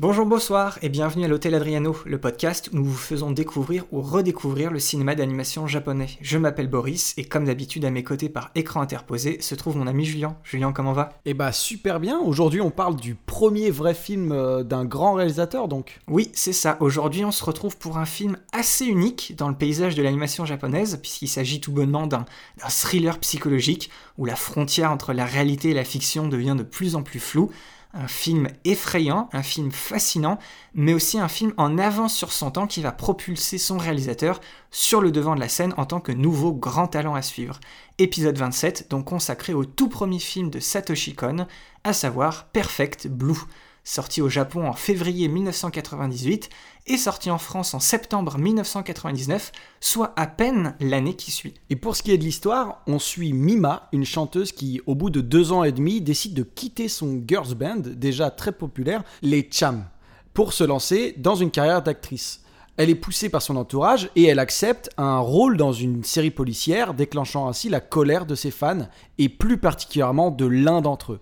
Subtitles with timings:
[0.00, 4.02] Bonjour, bonsoir et bienvenue à l'Hôtel Adriano, le podcast où nous vous faisons découvrir ou
[4.02, 6.08] redécouvrir le cinéma d'animation japonais.
[6.20, 9.86] Je m'appelle Boris et comme d'habitude à mes côtés par écran interposé se trouve mon
[9.86, 10.36] ami Julien.
[10.42, 11.10] Julien, comment va?
[11.26, 15.68] Eh bah super bien, aujourd'hui on parle du premier vrai film euh, d'un grand réalisateur
[15.68, 16.00] donc.
[16.08, 16.76] Oui, c'est ça.
[16.80, 20.98] Aujourd'hui on se retrouve pour un film assez unique dans le paysage de l'animation japonaise
[21.00, 22.24] puisqu'il s'agit tout bonnement d'un
[22.58, 26.96] d'un thriller psychologique où la frontière entre la réalité et la fiction devient de plus
[26.96, 27.52] en plus floue
[27.94, 30.38] un film effrayant, un film fascinant,
[30.74, 35.00] mais aussi un film en avance sur son temps qui va propulser son réalisateur sur
[35.00, 37.60] le devant de la scène en tant que nouveau grand talent à suivre.
[37.98, 41.46] Épisode 27, donc consacré au tout premier film de Satoshi Kon,
[41.84, 43.38] à savoir Perfect Blue.
[43.86, 46.48] Sorti au Japon en février 1998
[46.86, 51.52] et sorti en France en septembre 1999, soit à peine l'année qui suit.
[51.68, 55.10] Et pour ce qui est de l'histoire, on suit Mima, une chanteuse qui, au bout
[55.10, 59.46] de deux ans et demi, décide de quitter son girls band, déjà très populaire, les
[59.52, 59.84] Cham,
[60.32, 62.40] pour se lancer dans une carrière d'actrice.
[62.78, 66.94] Elle est poussée par son entourage et elle accepte un rôle dans une série policière,
[66.94, 71.20] déclenchant ainsi la colère de ses fans et plus particulièrement de l'un d'entre eux.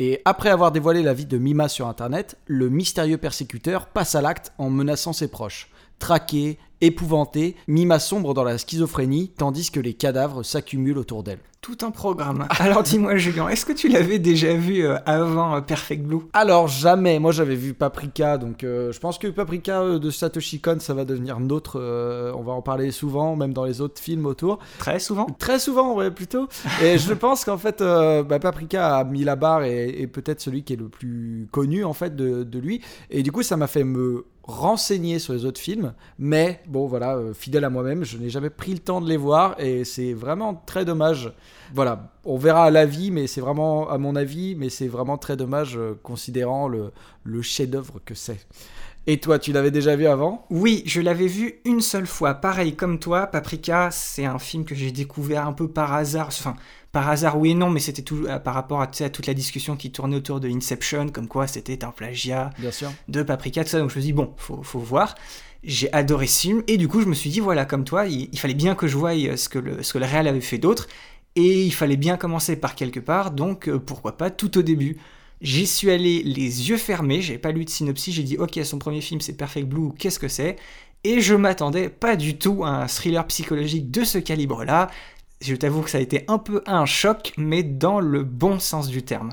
[0.00, 4.22] Et après avoir dévoilé la vie de Mima sur internet, le mystérieux persécuteur passe à
[4.22, 5.70] l'acte en menaçant ses proches.
[6.00, 11.38] Traqué, épouvanté, Mima sombre dans la schizophrénie tandis que les cadavres s'accumulent autour d'elle.
[11.64, 12.46] Tout un programme.
[12.58, 16.18] Alors dis-moi Julien, est-ce que tu l'avais déjà vu euh, avant euh, Perfect Blue?
[16.34, 20.60] Alors jamais, moi j'avais vu Paprika, donc euh, je pense que Paprika euh, de Satoshi
[20.60, 23.98] Kon ça va devenir notre, euh, on va en parler souvent, même dans les autres
[23.98, 24.58] films autour.
[24.78, 26.50] Très souvent Très souvent, ouais, plutôt.
[26.82, 30.64] Et je pense qu'en fait, bah, Paprika a mis la barre et, et peut-être celui
[30.64, 32.82] qui est le plus connu en fait de, de lui.
[33.08, 35.94] Et du coup, ça m'a fait me renseigner sur les autres films.
[36.18, 39.16] Mais bon, voilà, euh, fidèle à moi-même, je n'ai jamais pris le temps de les
[39.16, 41.32] voir et c'est vraiment très dommage.
[41.72, 45.36] Voilà, on verra à l'avis, mais c'est vraiment, à mon avis, mais c'est vraiment très
[45.36, 46.92] dommage euh, considérant le,
[47.24, 48.38] le chef-d'œuvre que c'est.
[49.06, 50.46] Et toi, tu l'avais déjà vu avant?
[50.48, 52.34] Oui, je l'avais vu une seule fois.
[52.34, 56.28] Pareil comme toi, Paprika, c'est un film que j'ai découvert un peu par hasard.
[56.28, 56.56] Enfin,
[56.90, 59.76] par hasard, oui et non, mais c'était tout euh, par rapport à, toute la discussion
[59.76, 62.90] qui tournait autour de Inception, comme quoi c'était un plagiat Bien sûr.
[63.08, 63.78] de Paprika, tout ça.
[63.78, 65.14] Donc je me suis dit, bon, faut, faut voir.
[65.62, 68.28] J'ai adoré ce film, et du coup, je me suis dit, voilà, comme toi, il,
[68.32, 70.40] il fallait bien que je voie euh, ce que le, ce que le réal avait
[70.40, 70.86] fait d'autre,
[71.36, 74.98] et il fallait bien commencer par quelque part, donc euh, pourquoi pas tout au début.
[75.40, 78.78] J'y suis allé les yeux fermés, j'ai pas lu de synopsis, j'ai dit ok son
[78.78, 80.56] premier film c'est Perfect Blue, qu'est-ce que c'est?
[81.02, 84.90] Et je m'attendais pas du tout à un thriller psychologique de ce calibre-là.
[85.42, 88.88] Je t'avoue que ça a été un peu un choc, mais dans le bon sens
[88.88, 89.32] du terme.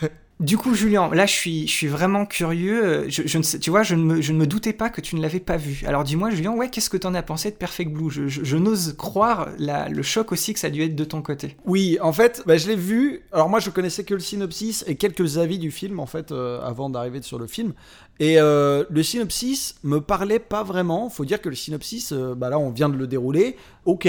[0.40, 3.04] Du coup, Julien, là, je suis, je suis vraiment curieux.
[3.10, 5.14] Je, ne sais, tu vois, je ne, me, je ne me doutais pas que tu
[5.14, 5.82] ne l'avais pas vu.
[5.86, 8.10] Alors, dis-moi, Julien, ouais, qu'est-ce que t'en as pensé de Perfect Blue?
[8.10, 11.56] Je, n'ose croire le choc aussi que ça a dû être de ton côté.
[11.66, 13.20] Oui, en fait, bah, je l'ai vu.
[13.32, 16.62] Alors moi, je connaissais que le synopsis et quelques avis du film, en fait, euh,
[16.62, 17.74] avant d'arriver sur le film.
[18.18, 21.10] Et euh, le synopsis me parlait pas vraiment.
[21.10, 23.56] Faut dire que le synopsis, euh, bah là, on vient de le dérouler.
[23.84, 24.08] Ok,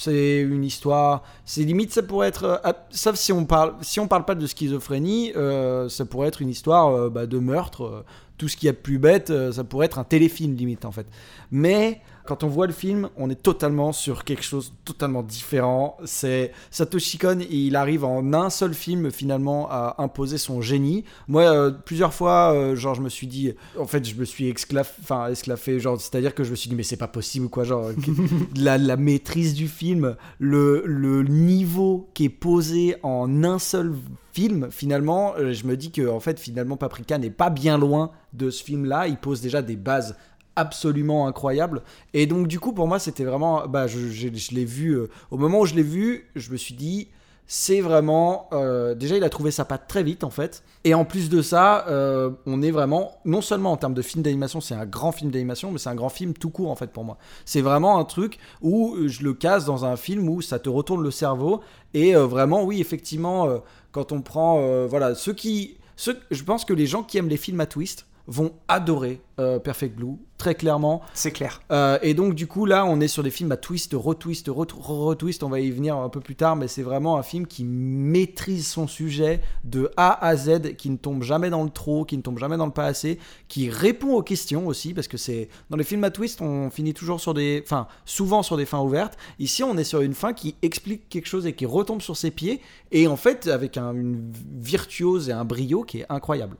[0.00, 1.22] c'est une histoire.
[1.44, 2.44] C'est limite, ça pourrait être.
[2.44, 6.28] euh, ah, sauf si on parle, si on parle pas de schizophrénie, euh, ça pourrait
[6.28, 8.04] être une histoire euh, bah, de meurtre.
[8.38, 10.92] tout ce qu'il y a de plus bête, ça pourrait être un téléfilm limite en
[10.92, 11.06] fait.
[11.50, 15.96] Mais quand on voit le film, on est totalement sur quelque chose de totalement différent.
[16.04, 21.04] C'est Satoshi Kon, il arrive en un seul film finalement à imposer son génie.
[21.26, 24.48] Moi, euh, plusieurs fois, euh, genre, je me suis dit, en fait, je me suis
[24.48, 24.94] exclaf...
[25.02, 27.90] enfin, esclaffé, genre, c'est-à-dire que je me suis dit, mais c'est pas possible, quoi, genre,
[28.54, 33.92] la maîtrise du film, le, le niveau qui est posé en un seul
[34.32, 38.12] film, finalement, euh, je me dis que, en fait, finalement, Paprika n'est pas bien loin
[38.32, 39.08] de ce film-là.
[39.08, 40.16] Il pose déjà des bases
[40.56, 41.82] absolument incroyables.
[42.14, 43.66] Et donc, du coup, pour moi, c'était vraiment.
[43.66, 44.92] Bah, je, je- l'ai vu.
[44.92, 47.08] euh, au moment où je l'ai vu, je me suis dit.
[47.52, 48.48] C'est vraiment.
[48.52, 50.62] euh, déjà, il a trouvé sa patte très vite, en fait.
[50.84, 53.18] Et en plus de ça, euh, on est vraiment.
[53.24, 55.96] Non seulement en termes de film d'animation, c'est un grand film d'animation, mais c'est un
[55.96, 57.18] grand film tout court, en fait, pour moi.
[57.44, 61.02] C'est vraiment un truc où je le casse dans un film où ça te retourne
[61.02, 61.60] le cerveau.
[61.92, 63.48] Et vraiment, oui, effectivement,
[63.90, 64.86] quand on prend.
[64.86, 65.76] voilà, ceux qui.
[65.96, 69.58] Ceux, je pense que les gens qui aiment les films à twist vont adorer euh,
[69.58, 71.00] Perfect Blue, très clairement.
[71.14, 71.60] C'est clair.
[71.72, 74.66] Euh, et donc, du coup, là, on est sur des films à twist, retwist, ret-
[74.78, 75.42] retwist.
[75.42, 78.68] On va y venir un peu plus tard, mais c'est vraiment un film qui maîtrise
[78.68, 82.22] son sujet de A à Z, qui ne tombe jamais dans le trop, qui ne
[82.22, 83.18] tombe jamais dans le pas assez,
[83.48, 86.94] qui répond aux questions aussi, parce que c'est dans les films à twist, on finit
[86.94, 89.18] toujours sur des, enfin, souvent sur des fins ouvertes.
[89.40, 92.30] Ici, on est sur une fin qui explique quelque chose et qui retombe sur ses
[92.30, 92.60] pieds,
[92.92, 94.30] et en fait, avec un- une
[94.60, 96.56] virtuose et un brio qui est incroyable.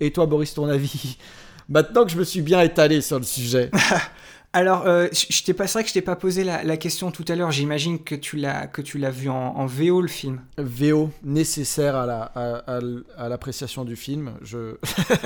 [0.00, 1.16] Et toi, Boris, ton avis
[1.68, 3.70] Maintenant que je me suis bien étalé sur le sujet.
[4.52, 7.10] Alors, euh, je t'ai pas, c'est vrai que je t'ai pas posé la, la question
[7.10, 7.50] tout à l'heure.
[7.50, 10.42] J'imagine que tu l'as, que tu l'as vu en, en VO le film.
[10.58, 14.34] VO nécessaire à la à, à l- à l'appréciation du film.
[14.42, 14.76] Je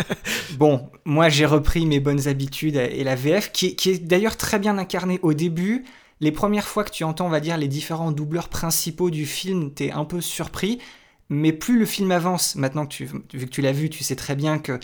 [0.57, 4.37] Bon, moi j'ai repris mes bonnes habitudes et la VF, qui, est- qui est d'ailleurs
[4.37, 5.85] très bien incarnée au début.
[6.21, 9.73] Les premières fois que tu entends, on va dire, les différents doubleurs principaux du film,
[9.73, 10.79] t'es un peu surpris.
[11.31, 14.17] Mais plus le film avance, maintenant que tu, vu que tu l'as vu, tu sais
[14.17, 14.79] très bien que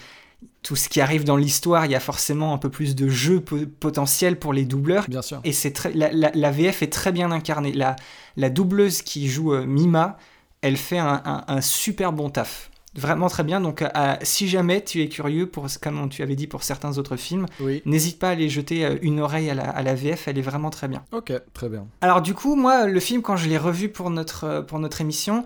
[0.63, 3.41] tout ce qui arrive dans l'histoire, il y a forcément un peu plus de jeu
[3.41, 5.07] po- potentiel pour les doubleurs.
[5.09, 5.41] bien sûr.
[5.45, 7.73] Et c'est très, la, la- la VF est très bien incarnée.
[7.73, 7.97] La,
[8.37, 10.19] la doubleuse qui joue euh, Mima,
[10.61, 12.71] elle fait un, un- un super bon taf.
[12.95, 13.61] Vraiment très bien.
[13.61, 13.89] Donc, euh,
[14.23, 17.83] si jamais tu es curieux, pour, comme tu avais dit pour certains autres films, Oui.
[17.87, 20.43] n'hésite pas à aller jeter euh, une oreille à la, à la VF, elle est
[20.43, 21.05] vraiment très bien.
[21.11, 21.87] Ok, très bien.
[22.03, 25.01] Alors du coup, moi, le film, quand je l'ai revu pour notre, euh, pour notre
[25.01, 25.45] émission,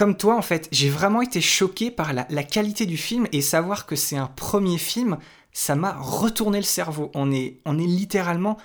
[0.00, 3.84] comme toi, en fait, j'ai vraiment été choqué par la, qualité du film et savoir
[3.84, 5.18] que c'est un premier film,
[5.52, 7.10] ça m'a retourné le cerveau.
[7.14, 8.56] On est, on est littéralement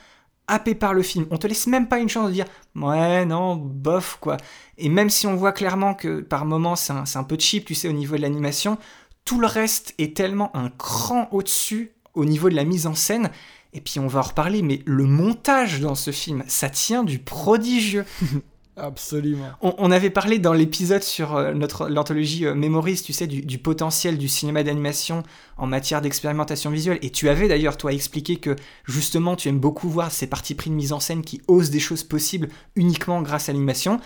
[0.47, 1.27] happé par le film.
[1.31, 2.45] On te laisse même pas une chance de dire
[2.75, 4.37] ouais, non, bof, quoi.
[4.77, 7.65] Et même si on voit clairement que par moments c'est un, c'est un peu cheap,
[7.65, 8.77] tu sais, au niveau de l'animation,
[9.25, 13.29] tout le reste est tellement un cran au-dessus au niveau de la mise en scène.
[13.73, 17.19] Et puis on va en reparler, mais le montage dans ce film, ça tient du
[17.19, 18.05] prodigieux.
[18.77, 19.51] Absolument.
[19.61, 24.17] On, avait parlé dans l'épisode sur euh, notre l'anthologie euh, Memories, tu sais, du, potentiel
[24.17, 25.23] du cinéma d'animation
[25.57, 26.99] en matière d'expérimentation visuelle.
[27.01, 30.69] Et tu avais d'ailleurs, toi, expliqué que justement, tu aimes beaucoup voir ces parties pris
[30.69, 34.01] de mise en scène qui osent des choses possibles uniquement grâce à l'animation.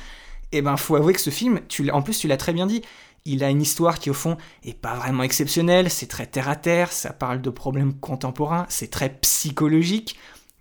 [0.51, 1.62] Et ben, faut avouer que ce film,
[1.92, 2.83] en plus, tu l'as très bien dit.
[3.25, 5.89] Il a une histoire qui, au fond, est pas vraiment exceptionnelle.
[5.89, 6.92] C'est très terre à terre.
[6.92, 8.68] Ça parle de problèmes contemporains.
[8.69, 10.16] C'est très psychologique.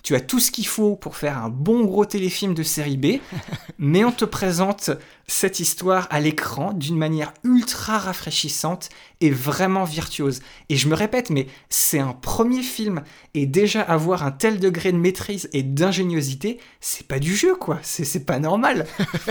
[0.05, 3.19] Tu as tout ce qu'il faut pour faire un bon gros téléfilm de série B,
[3.79, 4.91] mais on te présente
[5.27, 8.89] cette histoire à l'écran d'une manière ultra rafraîchissante
[9.21, 10.41] et vraiment virtuose.
[10.71, 13.03] Et je me répète, mais c'est un premier film,
[13.35, 17.79] et déjà avoir un tel degré de maîtrise et d'ingéniosité, c'est pas du jeu, quoi.
[17.83, 18.87] C'est pas normal.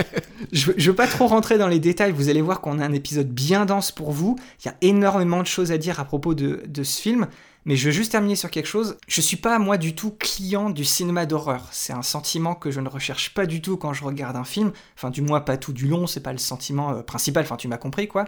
[0.52, 2.84] je, veux- je veux pas trop rentrer dans les détails, vous allez voir qu'on a
[2.84, 4.36] un épisode bien dense pour vous.
[4.64, 7.26] Il y a énormément de choses à dire à propos de, de ce film.
[7.64, 8.96] Mais je veux juste terminer sur quelque chose.
[9.06, 11.68] Je suis pas, moi, du tout client du cinéma d'horreur.
[11.70, 14.72] C'est un sentiment que je ne recherche pas du tout quand je regarde un film.
[14.96, 17.44] Enfin, du moins, pas tout du long, c'est pas le sentiment euh, principal.
[17.44, 18.24] Enfin, tu m'as compris, quoi.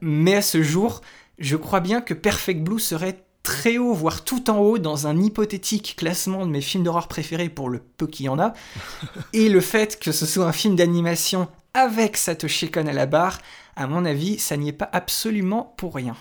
[0.00, 1.02] Mais à ce jour,
[1.38, 5.20] je crois bien que Perfect Blue serait très haut, voire tout en haut, dans un
[5.20, 8.54] hypothétique classement de mes films d'horreur préférés pour le peu qu'il y en a.
[9.32, 13.38] Et le fait que ce soit un film d'animation avec Satoshi Kon à la barre,
[13.76, 16.16] à mon avis, ça n'y est pas absolument pour rien.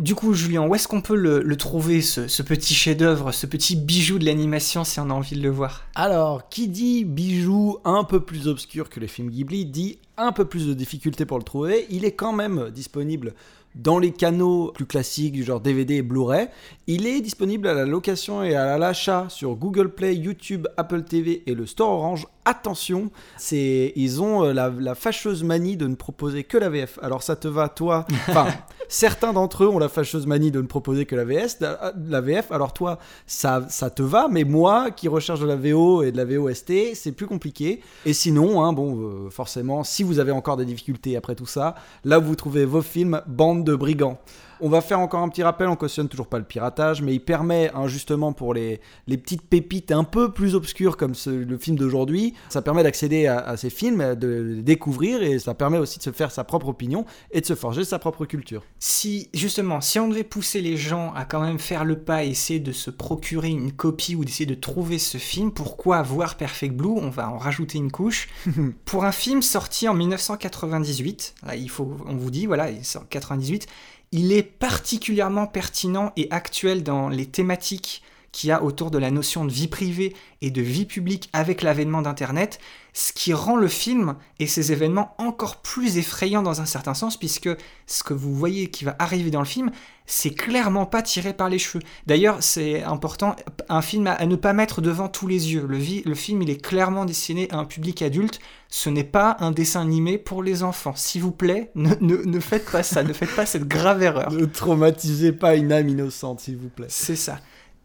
[0.00, 3.76] Du coup, Julien, où est-ce qu'on peut le, trouver, ce, ce petit chef-d'œuvre, ce petit
[3.76, 5.84] bijou de l'animation, si on a envie de le voir?
[5.94, 10.46] Alors, qui dit bijou un peu plus obscur que les films Ghibli dit un peu
[10.46, 11.86] plus de difficulté pour le trouver.
[11.90, 13.34] Il est quand même disponible
[13.74, 16.48] dans les canaux plus classiques du genre DVD et Blu-ray.
[16.86, 21.42] Il est disponible à la location et à l'achat sur Google Play, YouTube, Apple TV
[21.46, 22.26] et le Store Orange.
[22.44, 26.98] Attention, c'est ils ont euh, la, la fâcheuse manie de ne proposer que la VF.
[27.02, 28.06] Alors ça te va toi?
[28.28, 28.46] Enfin,
[28.88, 32.20] certains d'entre eux ont la fâcheuse manie de ne proposer que la VS, la, la
[32.22, 32.50] VF.
[32.50, 36.16] Alors toi, ça, ça te va, mais moi qui recherche de la VO et de
[36.16, 37.82] la VOST, c'est plus compliqué.
[38.06, 41.74] Et sinon, hein, bon, euh, forcément, si vous avez encore des difficultés après tout ça,
[42.04, 44.18] là vous trouvez vos films Bande de brigands.
[44.60, 47.20] On va faire encore un petit rappel, on cautionne toujours pas le piratage, mais il
[47.20, 51.58] permet hein, justement pour les, les petites pépites un peu plus obscures comme ce- le
[51.58, 55.78] film d'aujourd'hui, ça permet d'accéder à, à ces films, de les découvrir et ça permet
[55.78, 58.62] aussi de se faire sa propre opinion et de se forger sa propre culture.
[58.78, 62.28] Si, justement, si on devait pousser les gens à quand même faire le pas et
[62.28, 66.74] essayer de se procurer une copie ou d'essayer de trouver ce film, pourquoi voir Perfect
[66.74, 66.88] Blue?
[66.96, 68.28] On va en rajouter une couche.
[68.84, 73.02] Pour un film sorti en 1998, là, il faut, on vous dit, voilà, il sort
[73.02, 73.66] en 98,
[74.12, 78.02] il est particulièrement pertinent et actuel dans les thématiques
[78.32, 81.62] qu'il y a autour de la notion de vie privée et de vie publique avec
[81.62, 82.58] l'avènement d'Internet,
[82.92, 87.16] ce qui rend le film et ses événements encore plus effrayants dans un certain sens,
[87.16, 87.48] puisque
[87.86, 89.70] ce que vous voyez qui va arriver dans le film,
[90.06, 91.82] c'est clairement pas tiré par les cheveux.
[92.06, 93.36] D'ailleurs, c'est important,
[93.68, 95.66] un film à, ne pas mettre devant tous les yeux.
[95.68, 98.40] Le, le film, il est clairement destiné à un public adulte.
[98.68, 100.94] Ce n'est pas un dessin animé pour les enfants.
[100.96, 104.32] S'il vous plaît, ne, ne faites pas ça, ne faites pas cette grave erreur.
[104.32, 106.86] Ne traumatisez pas une âme innocente, s'il vous plaît.
[106.88, 107.38] C'est ça.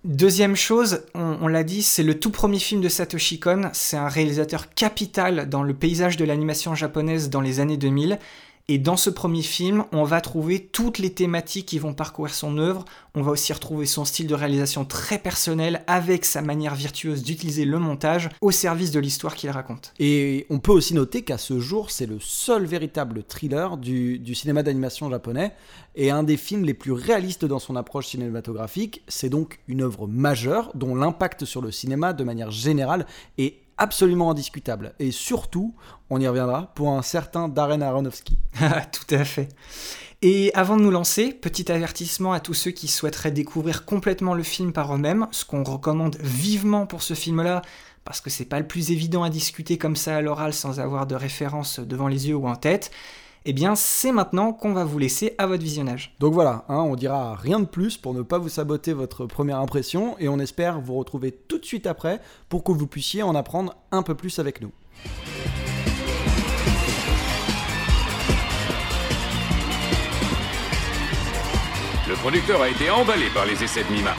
[0.06, 3.72] Deuxième chose, on, l'a dit, c'est le tout premier film de Satoshi Kon.
[3.74, 8.20] C'est un réalisateur capital dans le paysage de l'animation japonaise dans les années 2000.
[8.68, 12.58] Et dans ce premier film, on va trouver toutes les thématiques qui vont parcourir son
[12.58, 12.84] œuvre.
[13.14, 17.64] On va aussi retrouver son style de réalisation très personnel avec sa manière virtueuse d'utiliser
[17.64, 19.94] le montage au service de l'histoire qu'il raconte.
[20.00, 24.34] Et on peut aussi noter qu'à ce jour, c'est le seul véritable thriller du, du
[24.34, 25.54] cinéma d'animation japonais
[25.96, 29.04] et un des films les plus réalistes dans son approche cinématographique.
[29.08, 33.06] C'est donc une œuvre majeure dont l'impact sur le cinéma de manière générale
[33.38, 34.94] est absolument indiscutable.
[35.00, 35.76] Et surtout,
[36.10, 38.38] on y reviendra, pour un certain Darren Aronofsky.
[38.92, 39.50] Tout à fait.
[40.22, 44.44] Et avant de nous lancer, petit avertissement à tous ceux qui souhaiteraient découvrir complètement le
[44.44, 47.62] film par eux-mêmes, ce qu'on recommande vivement pour ce film-là,
[48.06, 51.06] parce que c'est pas le plus évident à discuter comme ça à l'oral sans avoir
[51.08, 52.92] de référence devant les yeux ou en tête
[53.46, 56.16] eh bien c'est maintenant qu'on va vous laisser à votre visionnage.
[56.20, 59.60] Donc voilà, hein, on dira rien de plus pour ne pas vous saboter votre première
[59.60, 63.36] impression et on espère vous retrouver tout de suite après pour que vous puissiez en
[63.36, 64.72] apprendre un peu plus avec nous.
[72.08, 74.16] Le producteur a été emballé par les essais de Mima.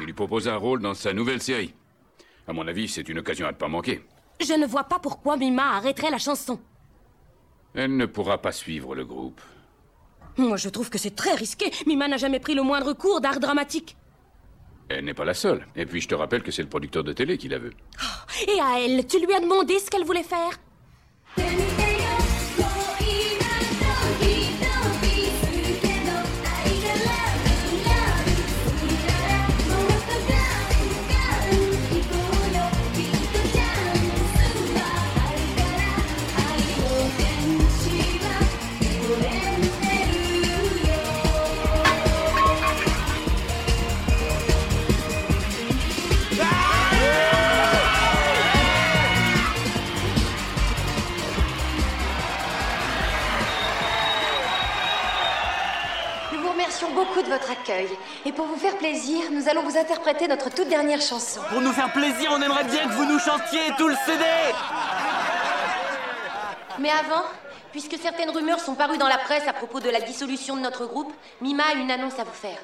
[0.00, 1.74] Il lui propose un rôle dans sa nouvelle série.
[2.48, 4.04] À mon avis, c'est une occasion à ne pas manquer.
[4.40, 6.58] Je ne vois pas pourquoi Mima arrêterait la chanson.
[7.74, 9.40] Elle ne pourra pas suivre le groupe.
[10.36, 11.70] Moi, je trouve que c'est très risqué.
[11.86, 13.96] Mima n'a jamais pris le moindre cours d'art dramatique.
[14.88, 15.66] Elle n'est pas la seule.
[15.76, 17.72] Et puis, je te rappelle que c'est le producteur de télé qui la veut.
[18.02, 20.58] Oh, et à elle, tu lui as demandé ce qu'elle voulait faire?
[57.72, 57.88] Accueil.
[58.24, 61.40] Et pour vous faire plaisir, nous allons vous interpréter notre toute dernière chanson.
[61.50, 64.24] Pour nous faire plaisir, on aimerait bien que vous nous chantiez tout le CD
[66.78, 67.24] Mais avant,
[67.70, 70.86] puisque certaines rumeurs sont parues dans la presse à propos de la dissolution de notre
[70.86, 72.58] groupe, Mima a une annonce à vous faire.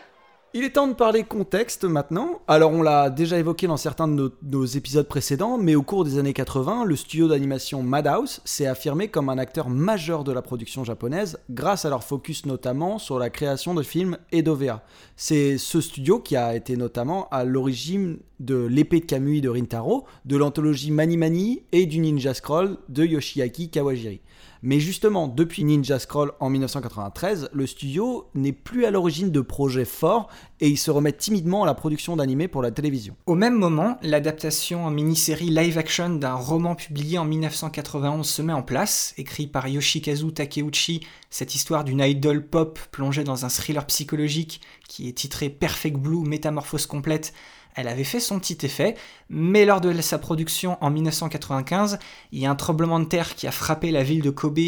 [0.55, 2.41] Il est temps de parler contexte maintenant.
[2.49, 6.19] Alors on l'a déjà évoqué dans certains de nos, épisodes précédents, mais au cours des
[6.19, 10.85] années 80, le studio d'animation Madhouse s'est affirmé comme un acteur majeur de la production
[10.85, 14.83] japonaise grâce à leur focus notamment sur la création de films et d'OVA.
[15.17, 20.07] C'est ce studio qui a été notamment à l'origine de l'épée de Kamui de Rintaro,
[20.25, 24.23] de l'anthologie Mani Mani et du Ninja Scroll de Yoshiaki Kawajiri.
[24.63, 29.85] Mais justement, depuis Ninja Scroll en 1993, le studio n'est plus à l'origine de projets
[29.85, 30.29] forts
[30.61, 33.15] et il se remet timidement à la production d'animés pour la télévision.
[33.27, 38.63] Au même moment, l'adaptation en mini-série live-action d'un roman publié en 1991 se met en
[38.63, 44.61] place, écrit par Yoshikazu Takeuchi, cette histoire d'une idol pop plongée dans un thriller psychologique
[44.89, 47.33] qui est titré Perfect Blue Métamorphose complète
[47.79, 48.97] elle avait fait son petit effet,
[49.31, 52.01] mais lors de sa production en 1995,
[52.33, 54.59] il y a un tremblement de terre qui a frappé la ville de Kobe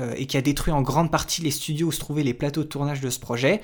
[0.00, 2.62] euh, et qui a détruit en grande partie les studios où se trouvaient les plateaux
[2.62, 3.60] de tournage de ce projet.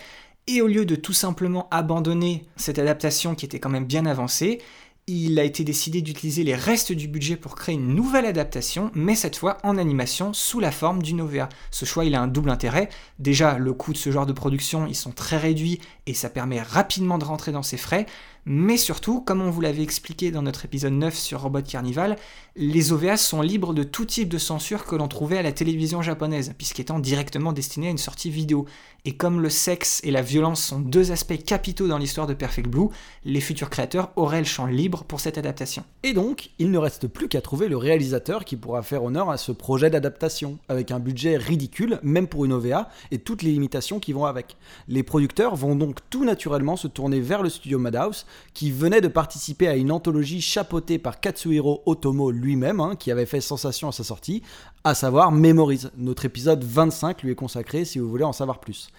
[0.49, 4.61] Et au lieu de tout simplement abandonner cette adaptation qui était quand même bien avancée,
[5.07, 9.15] il a été décidé d'utiliser les restes du budget pour créer une nouvelle adaptation, mais
[9.15, 11.49] cette fois en animation sous la forme d'une OVA.
[11.71, 12.89] Ce choix, il a un double intérêt.
[13.19, 15.81] Déjà, le coût de ce genre de production, ils sont très réduits
[16.11, 18.05] et ça permet rapidement de rentrer dans ses frais.
[18.47, 22.17] Mais surtout, comme on vous l'avait expliqué dans notre épisode 9 sur Robot Carnival,
[22.57, 26.03] les OVA sont libres de tout type de censure que l'on trouvait à la télévision
[26.03, 28.67] japonaise, puisqu'étant directement destinés à une sortie vidéo.
[29.05, 32.69] Et comme le sexe et la violence sont deux aspects capitaux dans l'histoire de Perfect
[32.69, 32.89] Blue,
[33.25, 35.85] les futurs créateurs auraient le champ libre pour cette adaptation.
[36.03, 39.37] Et donc, il ne reste plus qu'à trouver le réalisateur qui pourra faire honneur à
[39.37, 44.01] ce projet d'adaptation, avec un budget ridicule, même pour une OVA, et toutes les limitations
[44.01, 44.57] qui vont avec.
[44.89, 49.09] Les producteurs vont donc tout naturellement se tourner vers le studio Madhouse, qui venait de
[49.09, 53.93] participer à une anthologie chapeautée par Katsuhiro Otomo lui-même, hein, qui avait fait sensation à
[53.93, 54.43] sa sortie,
[54.85, 55.89] à savoir Memories.
[55.97, 58.91] Notre épisode 25 lui est consacré si vous voulez en savoir plus.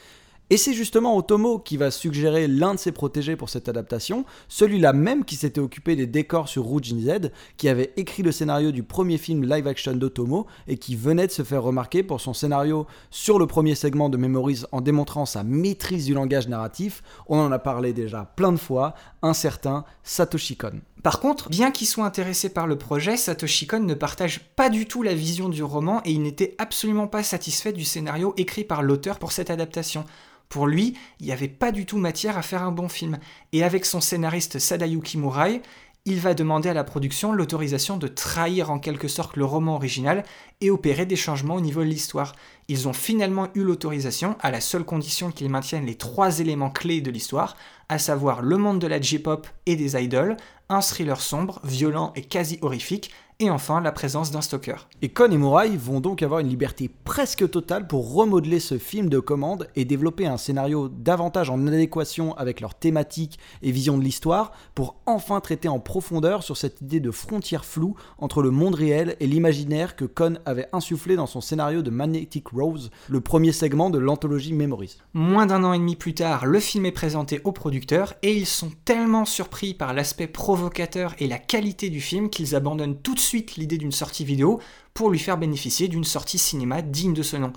[0.54, 4.92] Et c'est justement Otomo qui va suggérer l'un de ses protégés pour cette adaptation, celui-là
[4.92, 8.84] même qui s'était occupé des décors sur Rouge Z, qui avait écrit le scénario du
[8.84, 13.40] premier film live-action d'Otomo et qui venait de se faire remarquer pour son scénario sur
[13.40, 17.02] le premier segment de Memories en démontrant sa maîtrise du langage narratif.
[17.28, 20.82] On en a parlé déjà plein de fois, un certain Satoshi Kon.
[21.02, 24.86] Par contre, bien qu'il soit intéressé par le projet, Satoshi Kon ne partage pas du
[24.86, 28.84] tout la vision du roman et il n'était absolument pas satisfait du scénario écrit par
[28.84, 30.04] l'auteur pour cette adaptation.
[30.52, 33.20] Pour lui, il n'y avait pas du tout matière à faire un bon film.
[33.54, 35.62] Et avec son scénariste Sadayuki Murai,
[36.04, 40.26] il va demander à la production l'autorisation de trahir en quelque sorte le roman original
[40.60, 42.36] et opérer des changements au niveau de l'histoire.
[42.68, 47.00] Ils ont finalement eu l'autorisation à la seule condition qu'ils maintiennent les trois éléments clés
[47.00, 47.56] de l'histoire,
[47.88, 50.36] à savoir le monde de la J-pop et des idols,
[50.68, 54.88] un thriller sombre, violent et quasi horrifique, et enfin la présence d'un stalker.
[55.02, 59.10] Et Kon et Morai vont donc avoir une liberté presque totale pour remodeler ce film
[59.10, 64.04] de commande et développer un scénario davantage en adéquation avec leur thématique et vision de
[64.04, 68.76] l'histoire pour enfin traiter en profondeur sur cette idée de frontière floue entre le monde
[68.76, 73.54] réel et l'imaginaire que Kon avait insufflé dans son scénario de Magnetic Rose, le premier
[73.54, 75.00] segment de l'anthologie Memories.
[75.16, 78.46] Moins d'un an et demi plus tard, le film est présenté aux producteurs et ils
[78.46, 83.20] sont tellement surpris par l'aspect provocateur et la qualité du film qu'ils abandonnent tout de
[83.20, 84.60] suite l'idée d'une sortie vidéo
[84.94, 87.54] pour lui faire bénéficier d'une sortie cinéma digne de ce nom.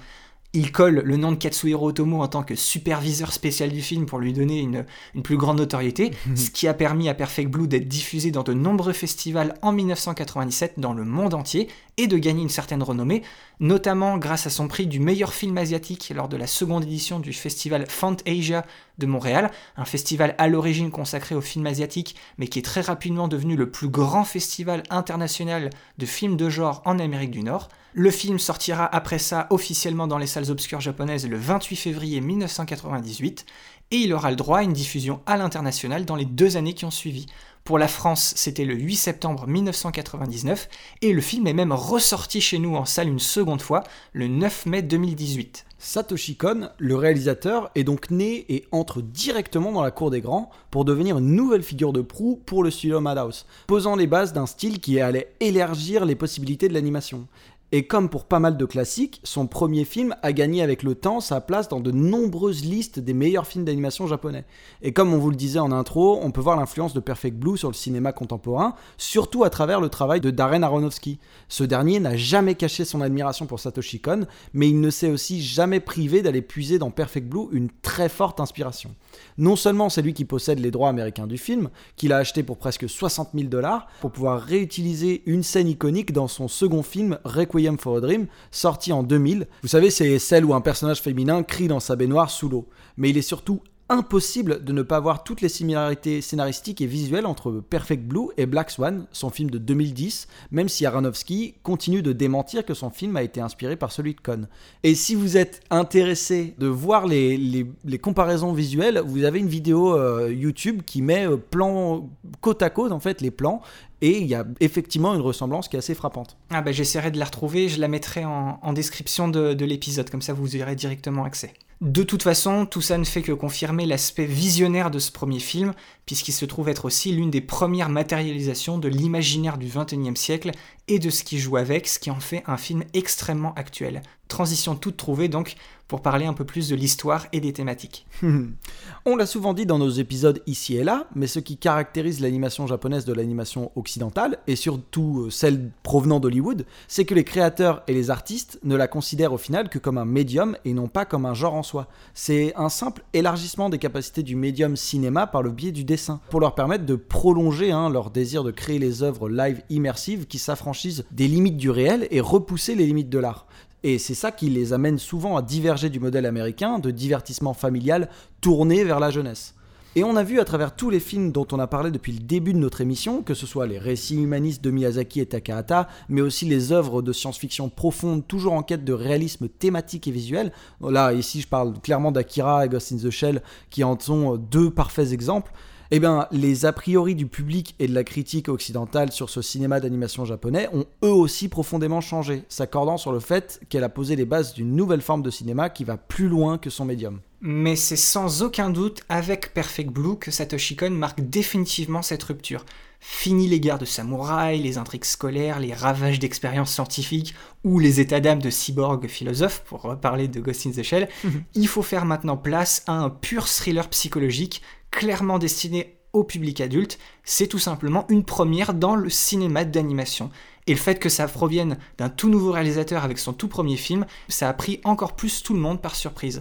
[0.56, 4.20] Il colle le nom de Katsuhiro Otomo en tant que superviseur spécial du film pour
[4.20, 7.88] lui donner une, une plus grande notoriété, ce qui a permis à Perfect Blue d'être
[7.88, 12.48] diffusé dans de nombreux festivals en 1997 dans le monde entier et de gagner une
[12.48, 13.22] certaine renommée,
[13.60, 17.32] notamment grâce à son prix du meilleur film asiatique lors de la seconde édition du
[17.32, 17.86] festival
[18.26, 18.66] Asia
[18.98, 23.28] de Montréal, un festival à l'origine consacré aux films asiatiques, mais qui est très rapidement
[23.28, 27.68] devenu le plus grand festival international de films de genre en Amérique du Nord.
[27.92, 33.46] Le film sortira après ça officiellement dans les salles obscures japonaises le 28 février 1998,
[33.90, 36.84] et il aura le droit à une diffusion à l'international dans les deux années qui
[36.84, 37.26] ont suivi.
[37.64, 40.68] Pour la France, c'était le 8 septembre 1999,
[41.00, 44.66] et le film est même ressorti chez nous en salle une seconde fois, le 9
[44.66, 45.64] mai 2018.
[45.78, 50.50] Satoshi Kon, le réalisateur, est donc né et entre directement dans la cour des grands
[50.71, 54.44] pour devenir une nouvelle figure de proue pour le studio Madhouse, posant les bases d'un
[54.44, 57.26] style qui allait élargir les possibilités de l'animation.
[57.76, 61.18] Et comme pour pas mal de classiques, son premier film a gagné avec le temps
[61.18, 64.44] sa place dans de nombreuses listes des meilleurs films d'animation japonais.
[64.80, 67.58] Et comme on vous le disait en intro, on peut voir l'influence de Perfect Blue
[67.58, 71.18] sur le cinéma contemporain, surtout à travers le travail de Darren Aronofsky.
[71.48, 75.42] Ce dernier n'a jamais caché son admiration pour Satoshi Kon, mais il ne s'est aussi
[75.42, 78.94] jamais privé d'aller puiser dans Perfect Blue une très forte inspiration.
[79.37, 82.56] Non seulement c'est lui qui possède les droits américains du film, qu'il a acheté pour
[82.56, 87.63] presque 60 000 dollars, pour pouvoir réutiliser une scène iconique dans son second film Requiem
[87.79, 89.46] for a Dream, sorti en 2000.
[89.62, 92.68] Vous savez, c'est celle où un personnage féminin crie dans sa baignoire sous l'eau.
[92.96, 97.27] Mais il est surtout impossible de ne pas voir toutes les similarités scénaristiques et visuelles
[97.27, 102.12] entre Perfect Blue et Black Swan, son film de 2010, même si Aronofsky continue de
[102.12, 104.49] démentir que son film a été inspiré par celui de Cohn.
[104.83, 107.66] Et si vous êtes intéressé de voir les,
[108.01, 112.09] comparaisons visuelles, vous avez une vidéo euh, YouTube qui met euh, plan,
[112.40, 113.61] côte à côte en fait les plans
[114.01, 116.37] et il y a effectivement une ressemblance qui est assez frappante.
[116.51, 120.11] Ah bah j'essaierai de la retrouver, je la mettrai en, en description de, de l'épisode,
[120.11, 121.55] comme ça vous y aurez directement accès.
[121.80, 125.74] De toute façon, tout ça ne fait que confirmer l'aspect visionnaire de ce premier film,
[126.06, 130.52] puisqu'il se trouve être aussi l'une des premières matérialisations de l'imaginaire du XXIe siècle
[130.88, 134.03] et de ce qui joue avec, ce qui en fait un film extrêmement actuel.
[134.29, 135.57] Transition toute trouvée donc
[135.88, 138.07] pour parler un peu plus de l'histoire et des thématiques.
[139.07, 142.66] On l'a souvent dit dans nos épisodes ici et là, mais ce qui caractérise l'animation
[142.66, 147.92] japonaise de l'animation occidentale, et surtout euh, celle provenant d'Hollywood, c'est que les créateurs et
[147.92, 151.27] les artistes ne la considèrent au final que comme un médium et non pas comme
[151.27, 151.87] un genre en soi.
[152.14, 156.40] C'est un simple élargissement des capacités du médium cinéma par le biais du dessin, pour
[156.40, 160.73] leur permettre de prolonger hein, leur désir de créer les œuvres live immersives qui s'affranchissent
[161.10, 163.46] des limites du réel et repousser les limites de l'art.
[163.82, 168.08] Et c'est ça qui les amène souvent à diverger du modèle américain de divertissement familial
[168.40, 169.54] tourné vers la jeunesse.
[169.96, 172.18] Et on a vu à travers tous les films dont on a parlé depuis le
[172.18, 176.20] début de notre émission, que ce soit les récits humanistes de Miyazaki et Takahata, mais
[176.20, 180.50] aussi les œuvres de science-fiction profondes, toujours en quête de réalisme thématique et visuel.
[180.80, 184.70] Là, ici, je parle clairement d'Akira et Ghost in the Shell, qui en sont deux
[184.70, 185.52] parfaits exemples
[185.90, 189.81] eh bien, les a priori du public et de la critique occidentale sur ce cinéma
[189.81, 194.25] d'animation japonais ont eux aussi profondément changé, s'accordant sur le fait qu'elle a posé les
[194.25, 197.20] bases d'une nouvelle forme de cinéma qui va plus loin que son médium.
[197.47, 202.64] Mais c'est sans aucun doute avec Perfect Blue que Satoshi Kon marque définitivement cette rupture.
[203.01, 208.20] Fini les guerres de samouraïs, les intrigues scolaires, les ravages d'expériences scientifiques ou les états
[208.20, 211.11] d'âme de cyborg philosophes, pour reparler de Ghost in the Shell.
[211.55, 214.62] Il faut faire maintenant place à un pur thriller psychologique,
[214.94, 216.98] clairement destiné au public adulte.
[217.24, 220.30] C'est tout simplement une première dans le cinéma d'animation.
[220.66, 224.07] Et le fait que ça provienne d'un tout nouveau réalisateur avec son tout premier film,
[224.28, 226.40] ça a pris encore plus tout le monde par surprise.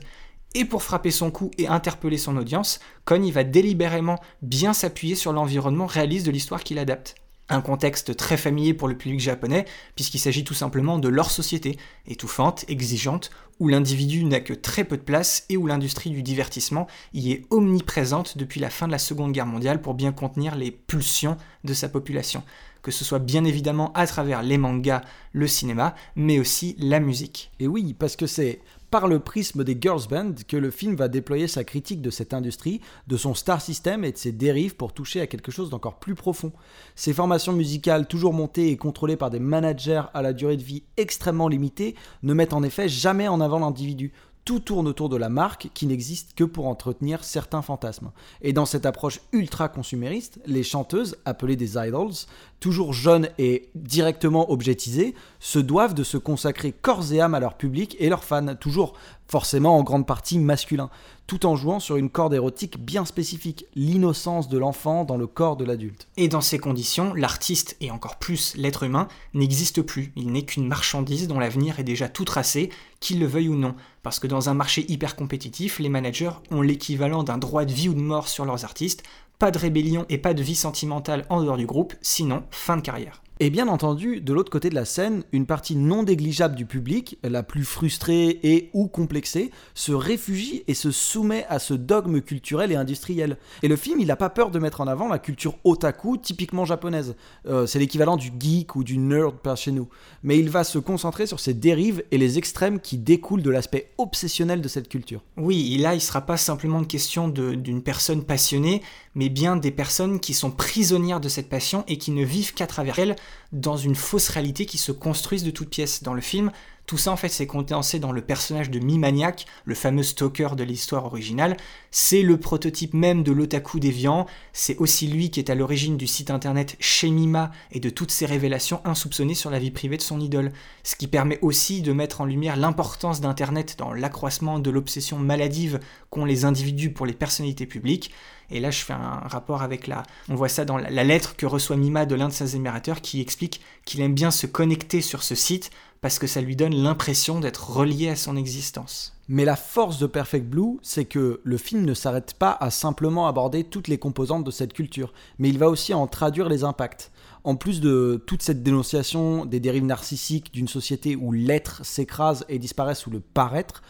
[0.54, 5.34] Et pour frapper son coup et interpeller son audience, Kon va délibérément bien s'appuyer sur
[5.34, 7.16] l'environnement réaliste de l'histoire qu'il adapte.
[7.50, 11.78] Un contexte très familier pour le public japonais, puisqu'il s'agit tout simplement de leur société,
[12.08, 16.88] étouffante, exigeante, où l'individu n'a que très peu de place et où l'industrie du divertissement
[17.14, 20.72] y est omniprésente depuis la fin de la Seconde Guerre mondiale pour bien contenir les
[20.72, 22.44] pulsions de sa population,
[22.82, 25.02] que ce soit bien évidemment à travers les mangas,
[25.34, 27.52] le cinéma, mais aussi la musique.
[27.60, 28.62] Et oui, parce que c'est
[28.94, 32.32] par le prisme des girls band que le film va déployer sa critique de cette
[32.32, 35.98] industrie, de son star system et de ses dérives pour toucher à quelque chose d'encore
[35.98, 36.52] plus profond.
[36.94, 40.84] Ces formations musicales toujours montées et contrôlées par des managers à la durée de vie
[40.96, 44.14] extrêmement limitée ne mettent en effet jamais en avant l'individu.
[44.46, 48.12] Tout tourne autour de la marque qui n'existe que pour entretenir certains fantasmes.
[48.42, 52.12] Et dans cette approche ultra consumériste, les chanteuses, appelées des idols,
[52.60, 57.56] toujours jeunes et directement objetisées, se doivent de se consacrer corps et âme à leur
[57.56, 58.94] public et leurs fans, toujours
[59.28, 60.90] forcément en grande partie masculins,
[61.26, 65.56] tout en jouant sur une corde érotique bien spécifique, l'innocence de l'enfant dans le corps
[65.56, 66.08] de l'adulte.
[66.18, 70.12] Et dans ces conditions, l'artiste, et encore plus l'être humain, n'existe plus.
[70.16, 73.76] Il n'est qu'une marchandise dont l'avenir est déjà tout tracé, qu'il le veuille ou non.
[74.04, 77.88] Parce que dans un marché hyper compétitif, les managers ont l'équivalent d'un droit de vie
[77.88, 79.04] ou de mort sur leurs artistes,
[79.40, 82.82] pas de rébellion et pas de vie sentimentale en dehors du groupe, sinon fin de
[82.82, 83.24] carrière.
[83.40, 87.18] Et bien entendu, de l'autre côté de la scène, une partie non négligeable du public,
[87.24, 92.72] la plus frustrée et ou complexée, se réfugie et se soumet à ce dogme culturel
[92.72, 93.38] et industriel.
[93.64, 96.64] Et le film, il n'a pas peur de mettre en avant la culture otaku typiquement
[96.64, 97.16] japonaise.
[97.48, 99.90] Euh, c'est l'équivalent du geek ou du nerd par chez nous.
[100.22, 103.90] Mais il va se concentrer sur ces dérives et les extrêmes qui découlent de l'aspect
[103.98, 105.22] obsessionnel de cette culture.
[105.38, 108.84] Oui, et là, il ne sera pas simplement une question d'une personne passionnée,
[109.16, 112.68] mais bien des personnes qui sont prisonnières de cette passion et qui ne vivent qu'à
[112.68, 113.16] travers elle
[113.52, 116.04] dans une fausse réalité qui se construisent de toutes pièces.
[116.04, 116.52] Dans le film,
[116.86, 120.64] tout ça en fait c'est condensé dans le personnage de Mimaniac, le fameux stalker de
[120.64, 121.58] l'histoire originale.
[121.92, 126.08] C'est le prototype même de l'otaku déviant, c'est aussi lui qui est à l'origine du
[126.08, 130.02] site internet chez Mima et de toutes ces révélations insoupçonnées sur la vie privée de
[130.02, 130.52] son idole.
[130.84, 135.80] Ce qui permet aussi de mettre en lumière l'importance d'internet dans l'accroissement de l'obsession maladive
[136.10, 138.12] qu'ont les individus pour les personnalités publiques.
[138.52, 140.04] Et là, je fais un rapport avec la.
[140.30, 143.22] On voit ça dans la lettre que reçoit Mima de l'un de ses admirateurs qui
[143.22, 145.72] explique qu'il aime bien se connecter sur ce site
[146.04, 149.16] parce que ça lui donne l'impression d'être relié à son existence.
[149.30, 153.26] Mais la force de Perfect Blue, c'est que le film ne s'arrête pas à simplement
[153.26, 157.10] aborder toutes les composantes de cette culture, mais il va aussi en traduire les impacts.
[157.46, 162.60] En plus de toute cette dénonciation des dérives narcissiques d'une société où l'être s'écrase et
[162.60, 163.82] disparaît sous le paraître,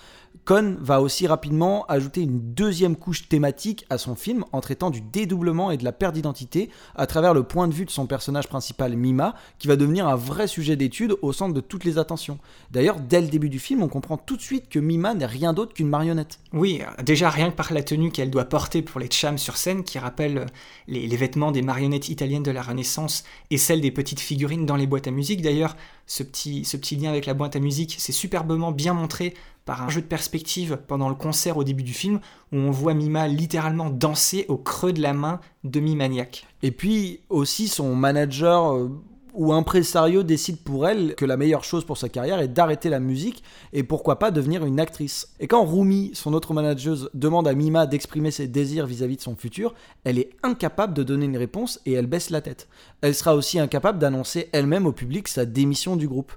[0.46, 5.00] Cohn va aussi rapidement ajouter une deuxième couche thématique à son film en traitant du
[5.00, 8.50] dédoublement et de la perte d'identité à travers le point de vue de son personnage
[8.50, 12.40] principal Mima, qui va devenir un vrai sujet d'étude au centre de toutes les attentions.
[12.72, 15.54] D'ailleurs, dès le début du film, on comprend tout de suite que Mima n'est rien
[15.54, 16.40] d'autre qu'une marionnette.
[16.52, 19.86] Oui, déjà rien que par la tenue qu'elle doit porter pour les chams sur scène,
[19.86, 20.48] qui rappelle
[20.88, 24.76] les, les vêtements des marionnettes italiennes de la Renaissance et celles des petites figurines dans
[24.76, 25.42] les boîtes à musique.
[25.42, 29.34] D'ailleurs, ce petit, ce petit lien avec la boîte à musique, c'est superbement bien montré
[29.66, 32.20] par un jeu de perspective pendant le concert au début du film,
[32.52, 36.46] où on voit Mima littéralement danser au creux de la main de Mimaniac.
[36.62, 38.90] Et puis aussi son manager euh,
[39.34, 43.00] ou impresario décide pour elle que la meilleure chose pour sa carrière est d'arrêter la
[43.00, 45.34] musique et pourquoi pas devenir une actrice.
[45.40, 49.24] Et quand Rumi, son autre manageuse, demande à Mima d'exprimer ses désirs vis-à-vis -vis de
[49.24, 49.74] son futur,
[50.04, 52.68] elle est incapable de donner une réponse et elle baisse la tête.
[53.02, 56.34] Elle sera aussi incapable d'annoncer elle-même au public sa démission du groupe.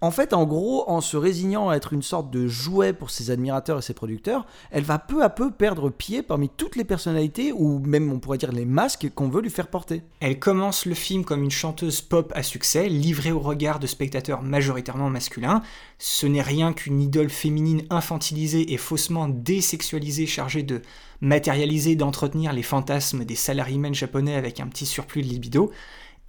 [0.00, 3.32] En fait, en gros, en se résignant à être une sorte de jouet pour ses
[3.32, 7.50] admirateurs et ses producteurs, elle va peu à peu perdre pied parmi toutes les personnalités,
[7.50, 10.02] ou même on pourrait dire les masques qu'on veut lui faire porter.
[10.20, 14.42] Elle commence le film comme une chanteuse pop à succès, livrée au regard de spectateurs
[14.42, 15.62] majoritairement masculins.
[15.98, 20.80] Ce n'est rien qu'une idole féminine infantilisée et faussement désexualisée chargée de
[21.20, 25.72] matérialiser, d'entretenir les fantasmes des salariés japonais avec un petit surplus de libido.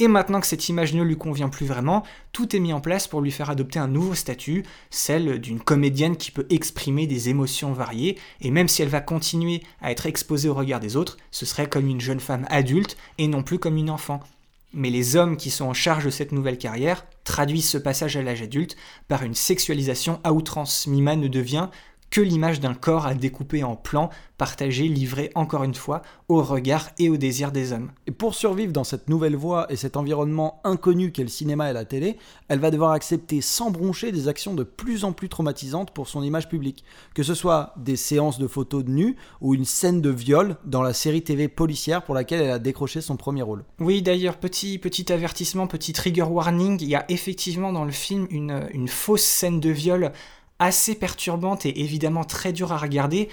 [0.02, 3.06] Et maintenant que cette image ne lui convient plus vraiment, tout est mis en place
[3.06, 7.74] pour lui faire adopter un nouveau statut, celle d'une comédienne qui peut exprimer des émotions
[7.74, 11.46] variées, et même si elle va continuer à être exposée au regard des autres, ce
[11.46, 14.22] serait comme une jeune femme adulte et non plus comme une enfant.
[14.72, 18.22] Mais les hommes qui sont en charge de cette nouvelle carrière traduisent ce passage à
[18.22, 20.86] l'âge adulte par une sexualisation à outrance.
[20.88, 21.70] Mima ne devient
[22.12, 26.90] que l'image d'un corps à découper en plans, partagé, livré encore une fois au regard
[26.98, 27.92] et au désir des hommes.
[28.08, 31.74] Et pour survivre dans cette nouvelle voie et cet environnement inconnu qu'est le cinéma et
[31.74, 32.18] la télé,
[32.48, 36.24] elle va devoir accepter sans broncher des actions de plus en plus traumatisantes pour son
[36.24, 40.10] image publique, que ce soit des séances de photos de nus ou une scène de
[40.10, 43.64] viol dans la série TV policière pour laquelle elle a décroché son premier rôle.
[43.80, 48.28] Oui, d'ailleurs, petit, petit avertissement, petit trigger warning, il y a effectivement dans le film
[48.30, 50.12] une, une fausse scène de viol
[50.60, 53.30] assez perturbante et évidemment très dure à regarder,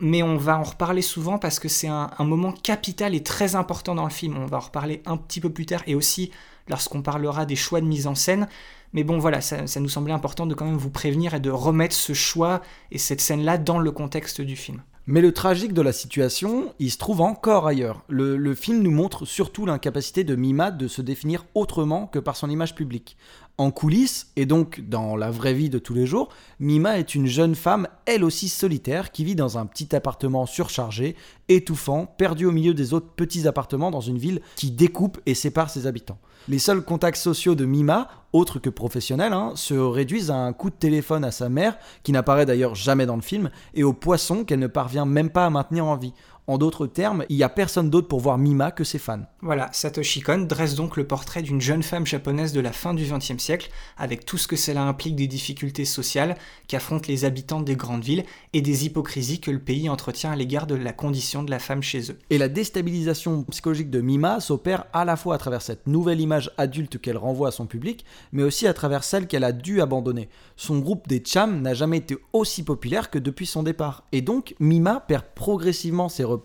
[0.00, 3.94] mais on va en reparler souvent parce que c'est un, moment capital et très important
[3.94, 4.36] dans le film.
[4.38, 6.30] On va en reparler un petit peu plus tard et aussi
[6.68, 8.48] lorsqu'on parlera des choix de mise en scène.
[8.92, 11.94] Mais bon, voilà, ça, nous semblait important de quand même vous prévenir et de remettre
[11.94, 14.82] ce choix et cette scène-là dans le contexte du film.
[15.06, 18.02] Mais le tragique de la situation, il se trouve encore ailleurs.
[18.08, 22.36] Le, le film nous montre surtout l'incapacité de Mima de se définir autrement que par
[22.36, 23.16] son image publique.
[23.60, 26.28] En coulisses, et donc dans la vraie vie de tous les jours,
[26.60, 31.16] Mima est une jeune femme, elle aussi solitaire, qui vit dans un petit appartement surchargé,
[31.48, 35.70] étouffant, perdu au milieu des autres petits appartements dans une ville qui découpe et sépare
[35.70, 36.20] ses habitants.
[36.46, 40.70] Les seuls contacts sociaux de Mima, autres que professionnels, hein, se réduisent à un coup
[40.70, 44.44] de téléphone à sa mère, qui n'apparaît d'ailleurs jamais dans le film, et au poisson
[44.44, 46.12] qu'elle ne parvient même pas à maintenir en vie.
[46.48, 49.20] En d'autres termes, il n'y a personne d'autre pour voir Mima que ses fans.
[49.42, 53.04] Voilà, Satoshi Kon dresse donc le portrait d'une jeune femme japonaise de la fin du
[53.04, 57.76] XXe siècle, avec tout ce que cela implique des difficultés sociales qu'affrontent les habitants des
[57.76, 61.50] grandes villes et des hypocrisies que le pays entretient à l'égard de la condition de
[61.50, 62.18] la femme chez eux.
[62.30, 66.50] Et la déstabilisation psychologique de Mima s'opère à la fois à travers cette nouvelle image
[66.56, 70.30] adulte qu'elle renvoie à son public, mais aussi à travers celle qu'elle a dû abandonner.
[70.56, 74.54] Son groupe des Cham n'a jamais été aussi populaire que depuis son départ, et donc
[74.60, 76.37] Mima perd progressivement ses repères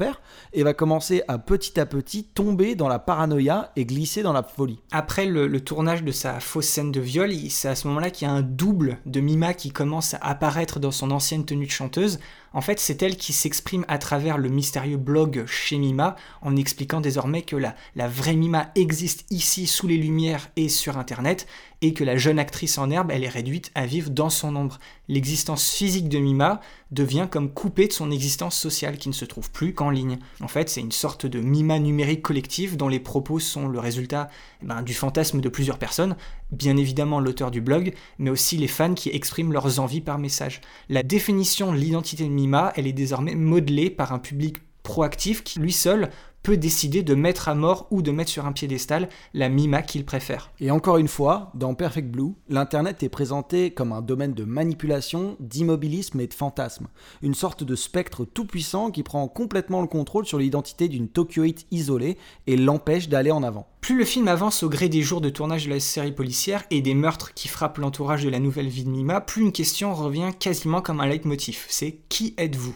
[0.54, 4.44] et va commencer à petit à petit tomber dans la paranoïa et glisser dans la
[4.44, 4.80] folie.
[4.92, 8.32] Après le, tournage de sa fausse scène de viol, c'est à ce moment-là qu'il y
[8.32, 12.20] a un double de Mima qui commence à apparaître dans son ancienne tenue de chanteuse.
[12.54, 17.02] En fait, c'est elle qui s'exprime à travers le mystérieux blog chez Mima en expliquant
[17.02, 21.48] désormais que la, vraie Mima existe ici sous les lumières et sur Internet
[21.82, 24.80] et que la jeune actrice en herbe, elle est réduite à vivre dans son ombre.
[25.10, 26.62] L'existence physique de Mima
[26.92, 30.20] devient comme coupée de son existence sociale qui ne se trouve plus qu'en ligne.
[30.40, 34.30] En fait, c'est une sorte de Mima numérique collective dont les propos sont le résultat
[34.62, 36.16] eh ben, du fantasme de plusieurs personnes,
[36.52, 40.62] bien évidemment l'auteur du blog, mais aussi les fans qui expriment leurs envies par message.
[40.90, 45.60] La définition de l'identité de Mima, elle est désormais modelée par un public proactif qui
[45.60, 46.10] lui seul
[46.44, 50.04] peut décider de mettre à mort ou de mettre sur un piédestal la Mima qu'il
[50.04, 50.52] préfère.
[50.60, 55.38] Et encore une fois, dans Perfect Blue, l'Internet est présenté comme un domaine de manipulation,
[55.40, 56.88] d'immobilisme et de fantasme.
[57.22, 62.18] Une sorte de spectre tout-puissant qui prend complètement le contrôle sur l'identité d'une Tokyoite isolée
[62.46, 63.68] et l'empêche d'aller en avant.
[63.80, 66.82] Plus le film avance au gré des jours de tournage de la série policière et
[66.82, 70.32] des meurtres qui frappent l'entourage de la nouvelle vie de Mima, plus une question revient
[70.38, 71.66] quasiment comme un leitmotiv.
[71.70, 72.76] C'est qui êtes-vous?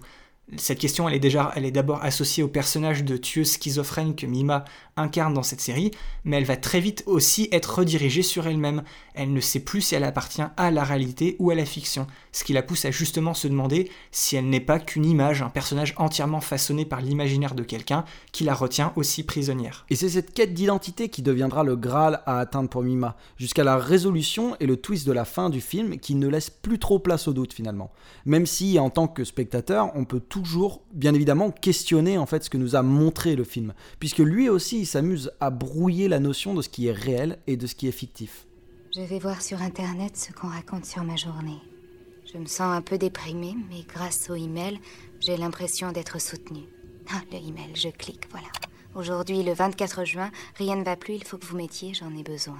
[0.55, 4.25] Cette question, elle est déjà, elle est d'abord associée au personnage de tueuse schizophrène que
[4.25, 4.63] Mima
[4.97, 5.91] incarne dans cette série,
[6.23, 8.83] mais elle va très vite aussi être redirigée sur elle-même.
[9.13, 12.43] Elle ne sait plus si elle appartient à la réalité ou à la fiction, ce
[12.43, 15.93] qui la pousse à justement se demander si elle n'est pas qu'une image, un personnage
[15.97, 19.85] entièrement façonné par l'imaginaire de quelqu'un qui la retient aussi prisonnière.
[19.89, 23.77] Et c'est cette quête d'identité qui deviendra le Graal à atteindre pour Mima, jusqu'à la
[23.77, 27.27] résolution et le twist de la fin du film qui ne laisse plus trop place
[27.27, 27.91] au doute finalement.
[28.25, 32.49] Même si en tant que spectateur, on peut toujours bien évidemment questionner en fait ce
[32.49, 36.61] que nous a montré le film, puisque lui aussi s'amuse à brouiller la notion de
[36.61, 38.47] ce qui est réel et de ce qui est fictif.
[38.95, 41.61] Je vais voir sur internet ce qu'on raconte sur ma journée.
[42.31, 44.79] Je me sens un peu déprimée, mais grâce au email,
[45.19, 46.65] j'ai l'impression d'être soutenue.
[47.11, 48.47] Ah, le email, je clique, voilà.
[48.95, 52.23] Aujourd'hui, le 24 juin, rien ne va plus, il faut que vous mettiez, j'en ai
[52.23, 52.57] besoin.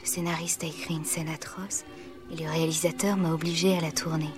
[0.00, 1.84] Le scénariste a écrit une scène atroce
[2.30, 4.30] et le réalisateur m'a obligée à la tourner.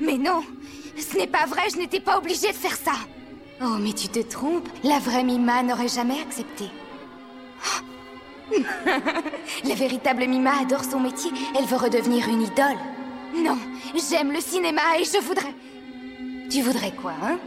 [0.00, 0.42] Mais non
[0.98, 2.94] Ce n'est pas vrai, je n'étais pas obligée de faire ça
[3.60, 4.68] Oh, mais tu te trompes.
[4.82, 6.64] La vraie Mima n'aurait jamais accepté.
[9.64, 11.30] La véritable Mima adore son métier.
[11.58, 12.78] Elle veut redevenir une idole.
[13.34, 13.58] Non,
[13.94, 15.54] j'aime le cinéma et je voudrais...
[16.50, 17.38] Tu voudrais quoi, hein?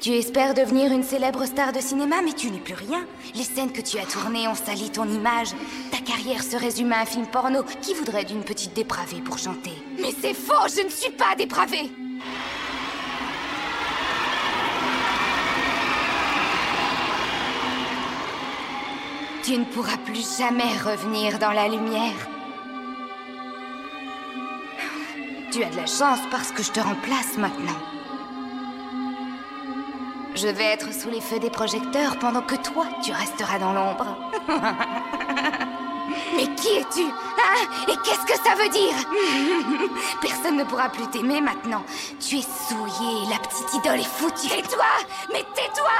[0.00, 3.04] Tu espères devenir une célèbre star de cinéma, mais tu n'es plus rien.
[3.34, 5.48] Les scènes que tu as tournées ont sali ton image.
[5.90, 7.64] Ta carrière se résume à un film porno.
[7.82, 9.72] Qui voudrait d'une petite dépravée pour chanter?
[10.00, 11.90] Mais c'est faux, je ne suis pas dépravée
[19.48, 22.12] Tu ne pourras plus jamais revenir dans la lumière.
[25.50, 27.80] Tu as de la chance parce que je te remplace maintenant.
[30.34, 34.18] Je vais être sous les feux des projecteurs pendant que toi, tu resteras dans l'ombre.
[36.36, 37.68] Mais qui es-tu Hein?
[37.88, 38.94] Et qu'est-ce que ça veut dire?
[40.20, 41.84] Personne ne pourra plus t'aimer maintenant.
[42.20, 44.48] Tu es souillé, la petite idole est foutue.
[44.48, 44.84] Tais-toi
[45.32, 45.98] Mais tais-toi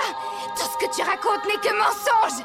[0.54, 2.44] Tout ce que tu racontes n'est que mensonge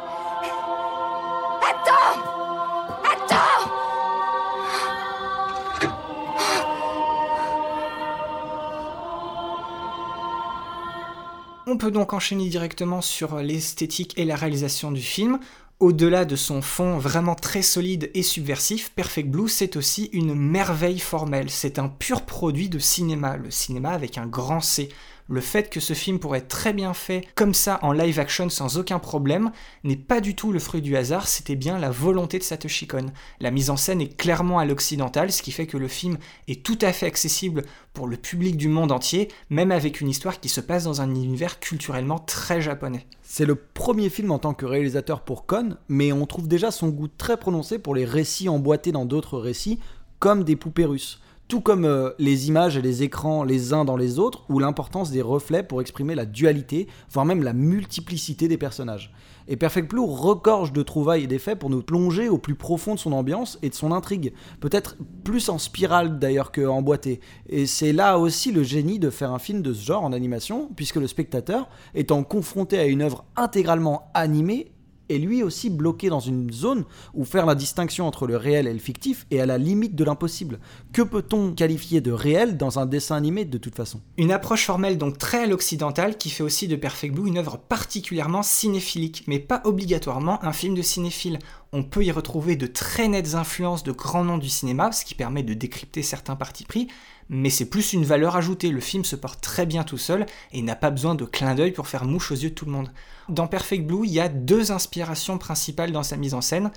[11.65, 15.39] On peut donc enchaîner directement sur l'esthétique et la réalisation du film.
[15.79, 20.99] Au-delà de son fond vraiment très solide et subversif, Perfect Blue, c'est aussi une merveille
[20.99, 21.49] formelle.
[21.49, 24.89] C'est un pur produit de cinéma, le cinéma avec un grand C.
[25.29, 28.49] Le fait que ce film pourrait être très bien fait comme ça en live action
[28.49, 29.51] sans aucun problème
[29.85, 33.05] n'est pas du tout le fruit du hasard, c'était bien la volonté de Satoshi Kon.
[33.39, 36.17] La mise en scène est clairement à l'occidental, ce qui fait que le film
[36.49, 40.41] est tout à fait accessible pour le public du monde entier, même avec une histoire
[40.41, 43.07] qui se passe dans un univers culturellement très japonais.
[43.21, 46.89] C'est le premier film en tant que réalisateur pour Kon, mais on trouve déjà son
[46.89, 49.79] goût très prononcé pour les récits emboîtés dans d'autres récits,
[50.19, 51.22] comme des poupées russes
[51.53, 55.11] tout comme euh, les images et les écrans les uns dans les autres, ou l'importance
[55.11, 59.13] des reflets pour exprimer la dualité, voire même la multiplicité des personnages.
[59.47, 62.99] Et Perfect Blue regorge de trouvailles et d'effets pour nous plonger au plus profond de
[62.99, 67.19] son ambiance et de son intrigue, peut-être plus en spirale d'ailleurs qu'en boîté.
[67.47, 70.71] Et c'est là aussi le génie de faire un film de ce genre en animation,
[70.75, 74.71] puisque le spectateur, étant confronté à une œuvre intégralement animée,
[75.13, 78.73] est lui aussi bloqué dans une zone où faire la distinction entre le réel et
[78.73, 80.59] le fictif est à la limite de l'impossible.
[80.91, 84.01] Que peut-on qualifier de réel dans un dessin animé de toute façon?
[84.17, 87.57] Une approche formelle donc très à l'occidental qui fait aussi de Perfect Blue une œuvre
[87.57, 91.39] particulièrement cinéphilique, mais pas obligatoirement un film de cinéphile.
[91.75, 95.15] On peut y retrouver de très nettes influences de grands noms du cinéma, ce qui
[95.15, 96.87] permet de décrypter certains partis pris,
[97.29, 98.69] mais c'est plus une valeur ajoutée.
[98.69, 101.71] Le film se porte très bien tout seul et n'a pas besoin de clin d'œil
[101.71, 102.91] pour faire mouche aux yeux de tout le monde.
[103.27, 106.69] Dans Perfect Blue, il y a deux inspirations principales dans sa mise en scène.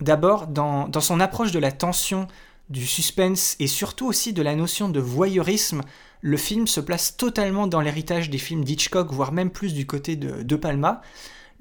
[0.00, 2.28] D'abord, dans, son approche de la tension,
[2.68, 5.82] du suspense et surtout aussi de la notion de voyeurisme,
[6.20, 10.14] le film se place totalement dans l'héritage des films d'Hitchcock, voire même plus du côté
[10.14, 11.02] de De Palma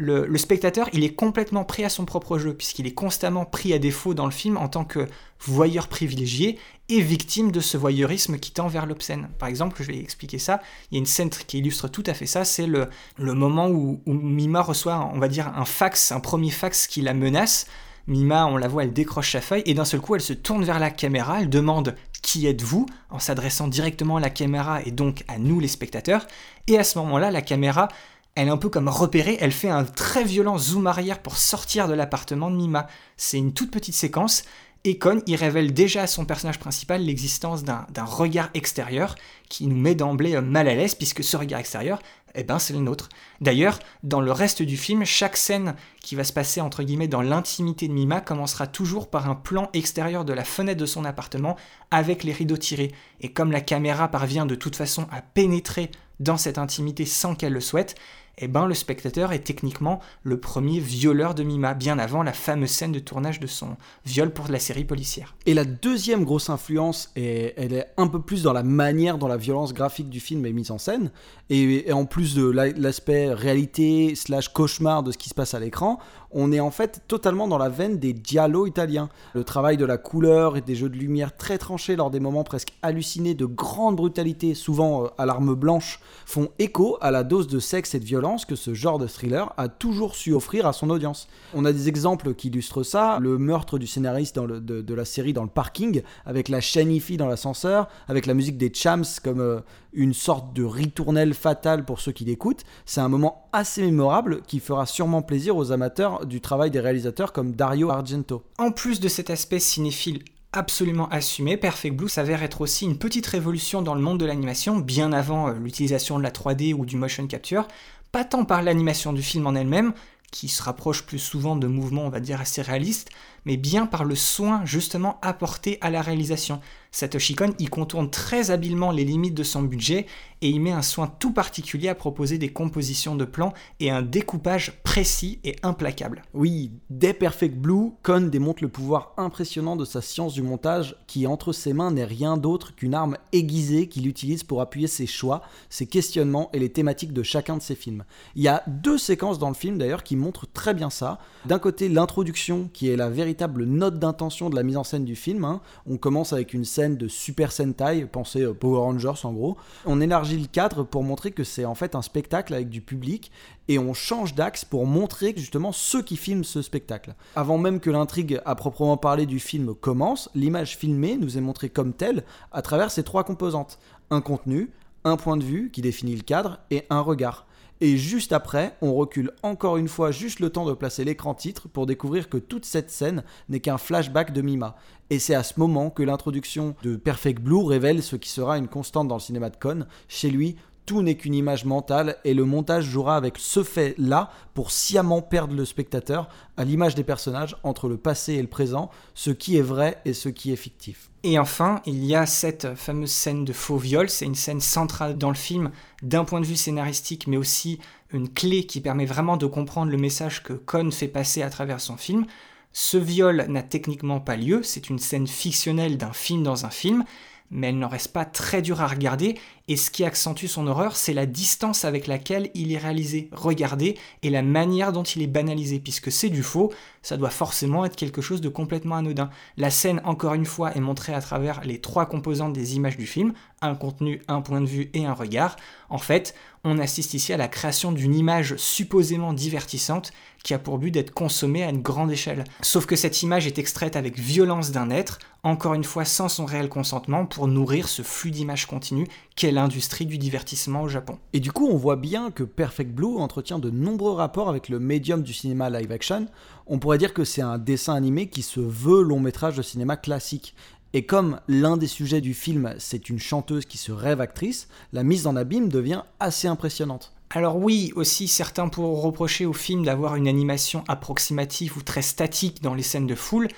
[0.02, 3.80] le, spectateur, il est complètement pris à son propre jeu, puisqu'il est constamment pris à
[3.80, 5.06] défaut dans le film en tant que
[5.42, 6.58] voyeur privilégié
[6.88, 9.28] et victime de ce voyeurisme qui tend vers l'obscène.
[9.40, 12.14] Par exemple, je vais expliquer ça, il y a une scène qui illustre tout à
[12.14, 16.50] fait ça, c'est le, moment où, Mima reçoit, on va dire, un fax, un premier
[16.50, 17.68] fax qui la menace.
[18.08, 20.64] Mima, on la voit, elle décroche sa feuille et d'un seul coup, elle se tourne
[20.64, 22.86] vers la caméra, elle demande Qui êtes-vous?
[23.10, 26.26] en s'adressant directement à la caméra et donc à nous les spectateurs.
[26.68, 27.90] Et à ce moment-là, la caméra
[28.36, 31.88] elle est un peu comme repérée, elle fait un très violent zoom arrière pour sortir
[31.88, 32.88] de l'appartement de Mima.
[33.18, 34.44] C'est une toute petite séquence,
[34.86, 39.16] et Con y révèle déjà à son personnage principal l'existence d'un regard extérieur
[39.50, 42.00] qui nous met d'emblée euh, mal à l'aise, puisque ce regard extérieur,
[42.36, 43.10] eh ben, c'est le nôtre.
[43.42, 47.22] D'ailleurs, dans le reste du film, chaque scène qui va se passer entre guillemets dans
[47.22, 51.58] l'intimité de Mima commencera toujours par un plan extérieur de la fenêtre de son appartement
[51.92, 52.94] avec les rideaux tirés.
[53.22, 57.54] Et comme la caméra parvient de toute façon à pénétrer dans cette intimité sans qu'elle
[57.54, 57.96] le souhaite,
[58.42, 62.70] eh ben, le spectateur est techniquement le premier violeur de Mima, bien avant la fameuse
[62.70, 65.36] scène de tournage de son viol pour la série policière.
[65.46, 69.36] Et la deuxième grosse influence, elle est un peu plus dans la manière dont la
[69.36, 71.12] violence graphique du film est mise en scène,
[71.50, 76.00] et, en plus de l'aspect réalité slash cauchemar de ce qui se passe à l'écran,
[76.32, 79.10] on est en fait totalement dans la veine des giallo italiens.
[79.34, 82.44] Le travail de la couleur et des jeux de lumière très tranchés lors des moments
[82.44, 82.74] presque
[83.18, 87.96] de grande brutalité, souvent euh, à l'arme blanche, font écho à la dose de sexe
[87.96, 91.28] et de violence que ce genre de thriller a toujours su offrir à son audience.
[91.56, 95.44] On a des exemples qui illustrent ça, le meurtre du scénariste de, la série dans
[95.44, 99.60] le parking, avec la fille dans l'ascenseur, avec la musique des Chams comme euh,
[99.94, 102.64] une sorte de ritournelle fatale pour ceux qui l'écoutent.
[102.86, 107.34] C'est un moment assez mémorable qui fera sûrement plaisir aux amateurs du travail des réalisateurs
[107.34, 108.44] comme Dario Argento.
[108.58, 113.28] En plus de cet aspect cinéphile absolument assumé, Perfect Blue s'avère être aussi une petite
[113.28, 116.98] révolution dans le monde de l'animation, bien avant euh, l'utilisation de la 3D ou du
[116.98, 117.68] motion capture,
[118.12, 119.94] pas tant par l'animation du film en elle-même,
[120.32, 123.10] qui se rapproche plus souvent de mouvements, on va dire, assez réalistes,
[123.46, 126.62] mais bien par le soin justement apporté à la réalisation.
[126.92, 130.06] Satoshi Kon y contourne très habilement les limites de son budget
[130.42, 134.02] et y met un soin tout particulier à proposer des compositions de plans et un
[134.02, 136.24] découpage précis et implacable.
[136.34, 141.28] Oui, dès Perfect Blue, Kon démontre le pouvoir impressionnant de sa science du montage qui
[141.28, 145.42] entre ses mains n'est rien d'autre qu'une arme aiguisée qu'il utilise pour appuyer ses choix,
[145.70, 148.04] ses questionnements et les thématiques de chacun de ses films.
[148.36, 151.20] Il y a deux séquences dans le film d'ailleurs qui montrent très bien ça.
[151.46, 155.16] D'un côté l'introduction qui est la véritable note d'intention de la mise en scène du
[155.16, 155.44] film.
[155.46, 155.62] hein.
[155.86, 159.58] On commence avec une scène de Super Sentai, pensez euh, Power Rangers en gros.
[159.86, 163.32] On élargit le cadre pour montrer que c'est en fait un spectacle avec du public
[163.68, 167.16] et on change d'axe pour montrer justement ceux qui filment ce spectacle.
[167.36, 171.70] Avant même que l'intrigue à proprement parler du film commence, l'image filmée nous est montrée
[171.70, 173.80] comme telle à travers ces trois composantes.
[174.12, 174.72] Un contenu,
[175.04, 177.46] un point de vue qui définit le cadre et un regard.
[177.82, 181.70] Et juste après, on recule encore une fois juste le temps de placer l'écran titre
[181.70, 184.76] pour découvrir que toute cette scène n'est qu'un flashback de Mima.
[185.10, 188.68] Et c'est à ce moment que l'introduction de Perfect Blue révèle ce qui sera une
[188.68, 189.88] constante dans le cinéma de Cohn.
[190.10, 190.58] Chez lui,
[190.90, 195.54] tout n'est qu'une image mentale et le montage jouera avec ce fait-là pour sciemment perdre
[195.54, 199.62] le spectateur à l'image des personnages entre le passé et le présent, ce qui est
[199.62, 201.12] vrai et ce qui est fictif.
[201.22, 205.16] Et enfin, il y a cette fameuse scène de faux viol, c'est une scène centrale
[205.16, 205.70] dans le film
[206.02, 207.78] d'un point de vue scénaristique, mais aussi
[208.12, 211.82] une clé qui permet vraiment de comprendre le message que Cohn fait passer à travers
[211.82, 212.26] son film.
[212.74, 217.04] Ce viol n'a techniquement pas lieu, c'est une scène fictionnelle d'un film dans un film,
[217.52, 219.38] mais elle n'en reste pas très dure à regarder,
[219.70, 224.00] et ce qui accentue son horreur, c'est la distance avec laquelle il est réalisé, regardé,
[224.24, 227.96] et la manière dont il est banalisé, puisque c'est du faux, ça doit forcément être
[227.96, 229.30] quelque chose de complètement anodin.
[229.58, 233.06] La scène, encore une fois, est montrée à travers les trois composantes des images du
[233.06, 235.56] film, un contenu, un point de vue et un regard.
[235.90, 240.12] En fait, on assiste ici à la création d'une image supposément divertissante
[240.44, 242.44] qui a pour but d'être consommée à une grande échelle.
[242.62, 246.46] Sauf que cette image est extraite avec violence d'un être, encore une fois sans son
[246.46, 251.18] réel consentement, pour nourrir ce flux d'images continues qu'est l'industrie du divertissement au Japon.
[251.34, 254.80] Et du coup, on voit bien que Perfect Blue entretient de nombreux rapports avec le
[254.80, 256.28] médium du cinéma live action.
[256.68, 259.98] On pourrait dire que c'est un dessin animé qui se veut long métrage de cinéma
[259.98, 260.56] classique.
[260.94, 265.04] Et comme l'un des sujets du film, c'est une chanteuse qui se rêve actrice, la
[265.04, 267.14] mise en abîme devient assez impressionnante.
[267.32, 272.64] Alors oui, aussi certains pourront reprocher au film d'avoir une animation approximative ou très statique
[272.64, 273.50] dans les scènes de foule,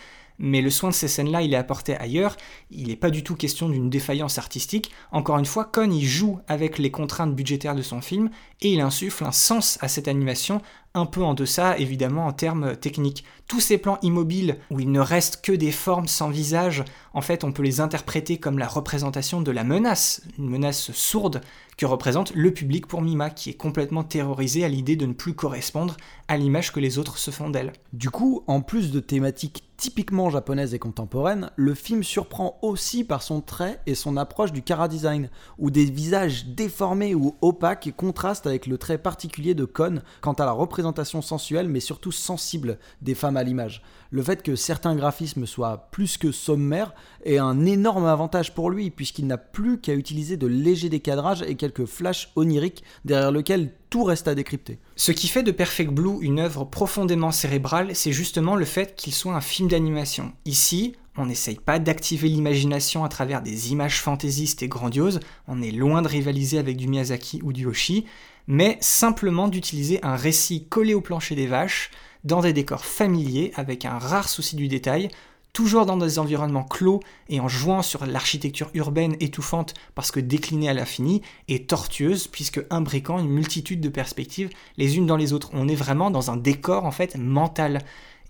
[0.41, 2.35] mais le soin de ces scènes-là, il est apporté ailleurs,
[2.71, 4.91] il n'est pas du tout question d'une défaillance artistique.
[5.11, 8.29] Encore une fois, Cohn il joue avec les contraintes budgétaires de son film
[8.61, 10.61] et il insuffle un sens à cette animation
[10.93, 13.23] un peu en deçà, évidemment, en termes techniques.
[13.47, 16.83] Tous ces plans immobiles, où il ne reste que des formes sans visage,
[17.13, 21.41] en fait, on peut les interpréter comme la représentation de la menace, une menace sourde
[21.77, 25.33] que représente le public pour Mima, qui est complètement terrorisé à l'idée de ne plus
[25.33, 27.73] correspondre à l'image que les autres se font d'elle.
[27.91, 33.23] Du coup, en plus de thématiques typiquement japonaises et contemporaines, le film surprend aussi par
[33.23, 38.45] son trait et son approche du cara design, où des visages déformés ou opaques contrastent
[38.45, 40.80] avec le trait particulier de Kon quant à la représentation
[41.21, 43.81] sensuelle mais surtout sensible des femmes à l'image.
[44.09, 48.91] Le fait que certains graphismes soient plus que sommaires est un énorme avantage pour lui
[48.91, 54.03] puisqu'il n'a plus qu'à utiliser de légers décadrages et quelques flashs oniriques derrière lesquels tout
[54.03, 54.79] reste à décrypter.
[54.95, 59.13] Ce qui fait de Perfect Blue une œuvre profondément cérébrale, c'est justement le fait qu'il
[59.13, 60.31] soit un film d'animation.
[60.45, 65.71] Ici, on n'essaye pas d'activer l'imagination à travers des images fantaisistes et grandioses, on est
[65.71, 68.05] loin de rivaliser avec du Miyazaki ou du Hoshi,
[68.47, 71.91] mais simplement d'utiliser un récit collé au plancher des vaches,
[72.23, 75.09] dans des décors familiers avec un rare souci du détail,
[75.53, 80.69] toujours dans des environnements clos et en jouant sur l'architecture urbaine étouffante parce que déclinée
[80.69, 85.49] à l'infini et tortueuse puisque imbriquant une multitude de perspectives les unes dans les autres.
[85.53, 87.79] On est vraiment dans un décor en fait mental.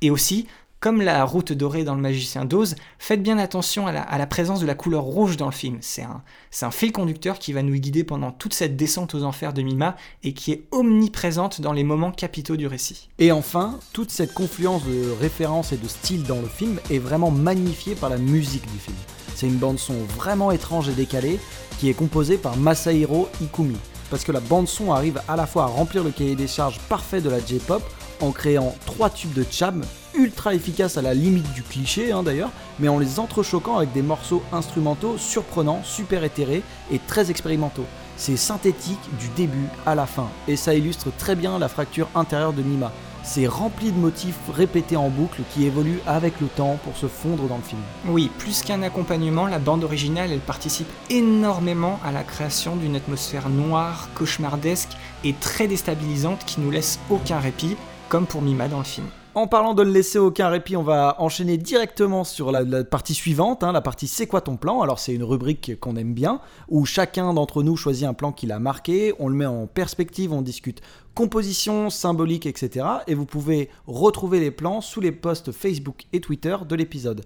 [0.03, 0.47] Et aussi,
[0.82, 4.66] comme la route dorée dans le magicien d'Oz, faites bien attention à la, présence de
[4.66, 5.78] la couleur rouge dans le film.
[5.80, 9.62] C'est un, fil conducteur qui va nous guider pendant toute cette descente aux enfers de
[9.62, 13.10] Mima et qui est omniprésente dans les moments capitaux du récit.
[13.20, 17.30] Et enfin, toute cette confluence de références et de style dans le film est vraiment
[17.30, 18.98] magnifiée par la musique du film.
[19.36, 21.40] C'est une bande son vraiment étrange et décalée
[21.80, 23.78] qui est composée par Masahiro Ikumi.
[24.10, 26.80] Parce que la bande son arrive à la fois à remplir le cahier des charges
[26.90, 27.84] parfait de la J-pop
[28.20, 29.84] en créant trois tubes de cham
[30.16, 34.01] ultra efficaces à la limite du cliché hein, d'ailleurs, mais en les entrechoquant avec des
[34.01, 37.86] morceaux instrumentaux surprenants, super éthérés et très expérimentaux.
[38.18, 42.53] C'est synthétique du début à la fin, et ça illustre très bien la fracture intérieure
[42.53, 42.91] de Mima.
[43.24, 47.47] C'est rempli de motifs répétés en boucle qui évoluent avec le temps pour se fondre
[47.47, 47.82] dans le film.
[48.07, 53.49] Oui, plus qu'un accompagnement, la bande originale, elle participe énormément à la création d'une atmosphère
[53.49, 57.78] noire, cauchemardesque et très déstabilisante qui nous laisse aucun répit,
[58.09, 59.07] comme pour Mima dans le film.
[59.34, 63.64] En parlant de ne laisser aucun répit, on va enchaîner directement sur la, partie suivante,
[63.64, 64.82] hein, la partie C'est quoi ton plan?
[64.82, 68.52] Alors c'est une rubrique qu'on aime bien, où chacun d'entre nous choisit un plan qu'il
[68.52, 70.82] a marqué, on le met en perspective, on discute
[71.16, 72.86] composition, symbolique, etc.
[73.08, 77.22] Et vous pouvez retrouver les plans sous les posts Facebook et Twitter de l'épisode.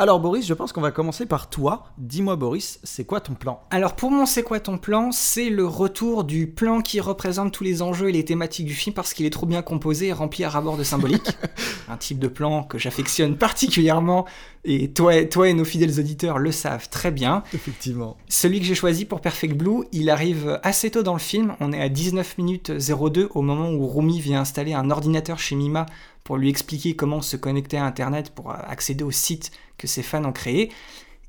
[0.00, 1.84] Alors Boris, je pense qu'on va commencer par toi.
[1.98, 3.60] Dis-moi Boris, c'est quoi ton plan?
[3.70, 5.12] Alors pour mon c'est quoi ton plan?
[5.12, 8.92] C'est le retour du plan qui représente tous les enjeux et les thématiques du film
[8.92, 11.28] parce qu'il est trop bien composé et rempli à rabord de symbolique.
[11.88, 14.26] Un type de plan que j'affectionne particulièrement
[14.64, 17.44] et toi, toi et nos fidèles auditeurs le savent très bien.
[17.52, 18.16] Effectivement.
[18.28, 21.54] Celui que j'ai choisi pour Perfect Blue, il arrive assez tôt dans le film.
[21.60, 25.54] On est à 19 minutes 02 au moment où Rumi vient installer un ordinateur chez
[25.54, 25.86] Mima
[26.24, 30.24] pour lui expliquer comment se connecter à Internet pour accéder au site que ses fans
[30.24, 30.72] ont créé.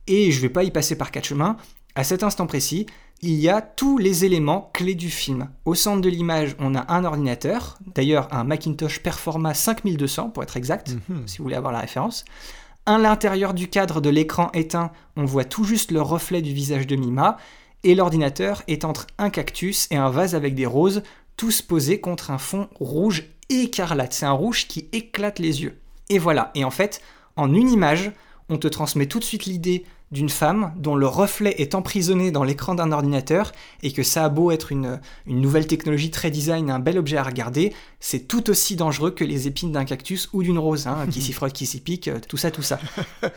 [0.07, 1.57] Et je vais pas y passer par quatre chemins.
[1.95, 2.85] À cet instant précis,
[3.21, 5.49] il y a tous les éléments clés du film.
[5.65, 10.57] Au centre de l'image, on a un ordinateur, d'ailleurs un Macintosh Performa 5200 pour être
[10.57, 11.27] exact, Mhm.
[11.27, 12.23] si vous voulez avoir la référence.
[12.85, 16.87] À l'intérieur du cadre de l'écran éteint, on voit tout juste le reflet du visage
[16.87, 17.37] de Mima,
[17.83, 21.01] et l'ordinateur est entre un cactus et un vase avec des roses,
[21.37, 24.13] tous posés contre un fond rouge écarlate.
[24.13, 25.77] C'est un rouge qui éclate les yeux.
[26.09, 27.01] Et voilà, et en fait,
[27.35, 28.11] en une image,
[28.49, 32.43] on te transmet tout de suite l'idée d'une femme dont le reflet est emprisonné dans
[32.43, 36.69] l'écran d'un ordinateur et que ça a beau être une, une nouvelle technologie très design,
[36.69, 40.43] un bel objet à regarder, c'est tout aussi dangereux que les épines d'un cactus ou
[40.43, 42.79] d'une rose, hein, qui s'y frotte, qui s'y pique, euh, tout ça, tout ça.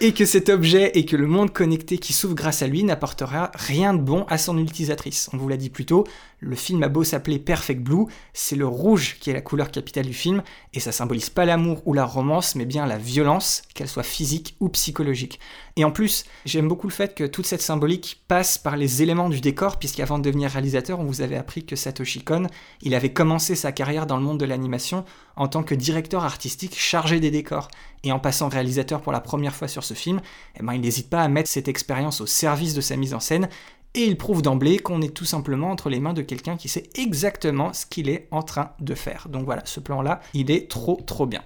[0.00, 3.50] et que cet objet et que le monde connecté qui s'ouvre grâce à lui n'apportera
[3.54, 5.30] rien de bon à son utilisatrice.
[5.32, 6.04] On vous l'a dit plus tôt,
[6.40, 10.06] le film a beau s'appeler Perfect Blue, c'est le rouge qui est la couleur capitale
[10.06, 13.88] du film, et ça symbolise pas l'amour ou la romance, mais bien la violence, qu'elle
[13.88, 15.40] soit physique ou psychologique.
[15.76, 19.28] Et en plus, j'aime beaucoup le fait que toute cette symbolique passe par les éléments
[19.28, 22.46] du décor, puisqu'avant de devenir réalisateur, on vous avait appris que Satoshi Kon,
[22.82, 25.04] il avait commencé sa carrière dans le monde de l'animation
[25.36, 27.68] en tant que directeur artistique chargé des décors.
[28.04, 30.20] Et en passant réalisateur pour la première fois sur ce film,
[30.58, 33.20] eh ben, il n'hésite pas à mettre cette expérience au service de sa mise en
[33.20, 33.48] scène,
[33.94, 36.84] et il prouve d'emblée qu'on est tout simplement entre les mains de quelqu'un qui sait
[36.94, 39.28] exactement ce qu'il est en train de faire.
[39.28, 41.42] Donc voilà, ce plan-là, il est trop trop bien.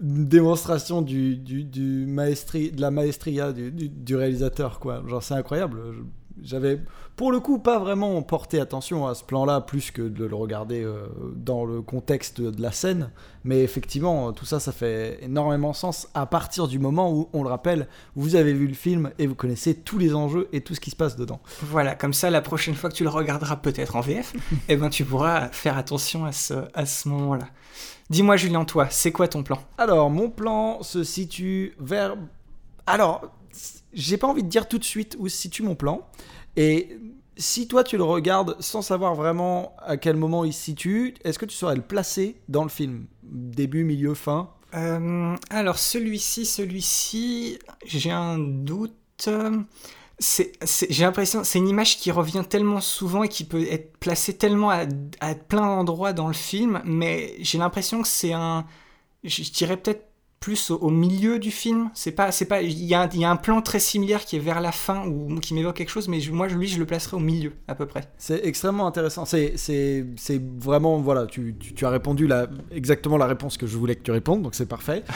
[0.00, 5.02] Une démonstration de la maestria du, du, réalisateur, quoi.
[5.06, 5.80] Genre, c'est incroyable.
[6.42, 6.80] J'avais,
[7.16, 10.82] pour le coup, pas vraiment porté attention à ce plan-là, plus que de le regarder
[10.82, 13.10] euh, dans le contexte de la scène.
[13.44, 17.48] Mais effectivement, tout ça, ça fait énormément sens à partir du moment où, on le
[17.48, 20.80] rappelle, vous avez vu le film et vous connaissez tous les enjeux et tout ce
[20.80, 21.40] qui se passe dedans.
[21.62, 24.34] Voilà, comme ça, la prochaine fois que tu le regarderas peut-être en VF,
[24.68, 27.46] eh ben, tu pourras faire attention à ce, à ce moment-là.
[28.10, 29.58] Dis-moi, Julien, toi, c'est quoi ton plan?
[29.78, 32.16] Alors, mon plan se situe vers.
[32.86, 33.32] Alors,
[33.92, 36.06] j'ai pas envie de dire tout de suite où se situe mon plan.
[36.56, 36.98] Et
[37.36, 41.38] si toi tu le regardes sans savoir vraiment à quel moment il se situe, est-ce
[41.38, 43.06] que tu saurais le placer dans le film?
[43.22, 44.50] Début, milieu, fin?
[44.74, 49.28] Euh, alors celui-ci, celui-ci, j'ai un doute.
[50.18, 50.52] C'est,
[50.88, 54.70] j'ai l'impression, c'est une image qui revient tellement souvent et qui peut être placée tellement
[54.70, 54.84] à,
[55.20, 58.64] à plein d'endroits dans le film, mais j'ai l'impression que c'est un,
[59.24, 60.05] je dirais peut-être
[60.40, 61.90] plus au, au milieu du film.
[61.94, 64.24] C'est pas, c'est pas, il y, a un- il y a un plan très similaire
[64.24, 66.78] qui est vers la fin ou qui m'évoque quelque chose, mais je- moi, lui, je
[66.78, 68.02] le placerai au milieu à peu près.
[68.18, 69.24] C'est extrêmement intéressant.
[69.24, 73.66] C'est, c'est, c'est vraiment, voilà, tu, tu, tu as répondu la, exactement la réponse que
[73.66, 75.02] je voulais que tu répondes, donc c'est parfait.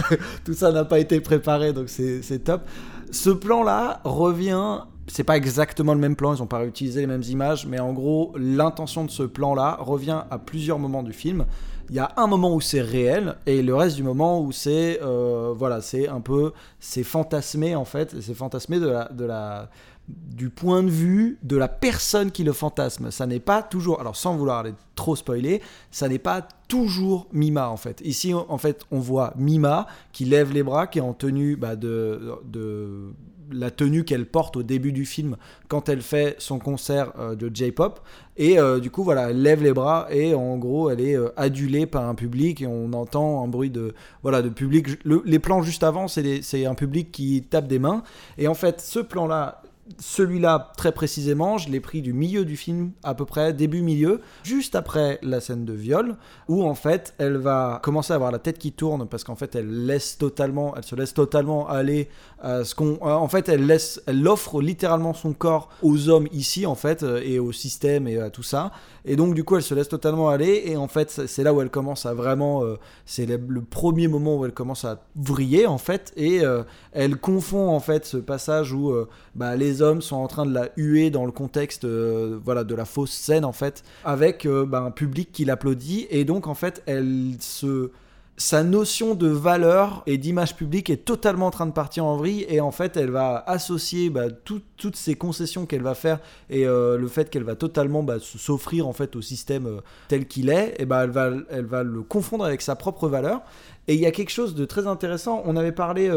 [0.44, 2.62] Tout ça n'a pas été préparé, donc c'est, c'est top.
[3.10, 4.80] Ce plan-là revient.
[5.08, 7.92] C'est pas exactement le même plan, ils n'ont pas réutilisé les mêmes images, mais en
[7.92, 11.44] gros, l'intention de ce plan-là revient à plusieurs moments du film.
[11.90, 15.00] Il y a un moment où c'est réel et le reste du moment où c'est
[15.02, 19.68] euh, voilà, c'est un peu c'est fantasmé en fait, c'est fantasmé de la, de la
[20.08, 23.10] du point de vue de la personne qui le fantasme.
[23.10, 27.68] Ça n'est pas toujours, alors sans vouloir aller trop spoiler, ça n'est pas toujours Mima
[27.68, 28.00] en fait.
[28.04, 31.76] Ici en fait on voit Mima qui lève les bras, qui est en tenue bah,
[31.76, 33.12] de, de
[33.52, 35.36] la tenue qu'elle porte au début du film
[35.68, 38.00] quand elle fait son concert euh, de J-pop.
[38.36, 41.28] Et euh, du coup, voilà, elle lève les bras et en gros, elle est euh,
[41.36, 44.88] adulée par un public et on entend un bruit de, voilà, de public.
[45.04, 48.02] Le- les plans juste avant, c'est un public qui tape des mains.
[48.38, 49.61] Et en fait, ce plan-là,
[49.98, 54.74] celui-là très précisément, je l'ai pris du milieu du film, à peu près début-milieu, juste
[54.74, 56.16] après la scène de viol,
[56.48, 59.54] où en fait elle va commencer à avoir la tête qui tourne parce qu'en fait
[59.54, 62.08] elle laisse totalement, elle se laisse totalement aller
[62.40, 66.66] à ce qu'on, en fait elle laisse, elle offre littéralement son corps aux hommes ici
[66.66, 68.72] en fait euh, et au système et à tout ça,
[69.04, 71.60] et donc du coup elle se laisse totalement aller et en fait c'est- là où
[71.60, 72.76] elle commence à vraiment, euh,
[73.06, 76.62] c'est le, premier moment où elle commence à vriller en fait et euh,
[76.92, 80.68] elle confond en fait ce passage où euh, bah, les sont en train de la
[80.76, 84.80] huer dans le contexte euh, voilà de la fausse scène en fait avec euh, bah,
[84.80, 86.06] un public qui l'applaudit.
[86.10, 87.90] Et donc en fait elle se
[88.38, 92.46] sa notion de valeur et d'image publique est totalement en train de partir en vrille.
[92.48, 96.18] Et en fait elle va associer bah, tout- toutes ces concessions qu'elle va faire
[96.48, 100.26] et euh, le fait qu'elle va totalement bah, s'offrir en fait au système euh, tel
[100.26, 103.42] qu'il est et bah, elle, va, elle va le confondre avec sa propre valeur.
[103.86, 105.42] Et il y a quelque chose de très intéressant.
[105.44, 106.08] On avait parlé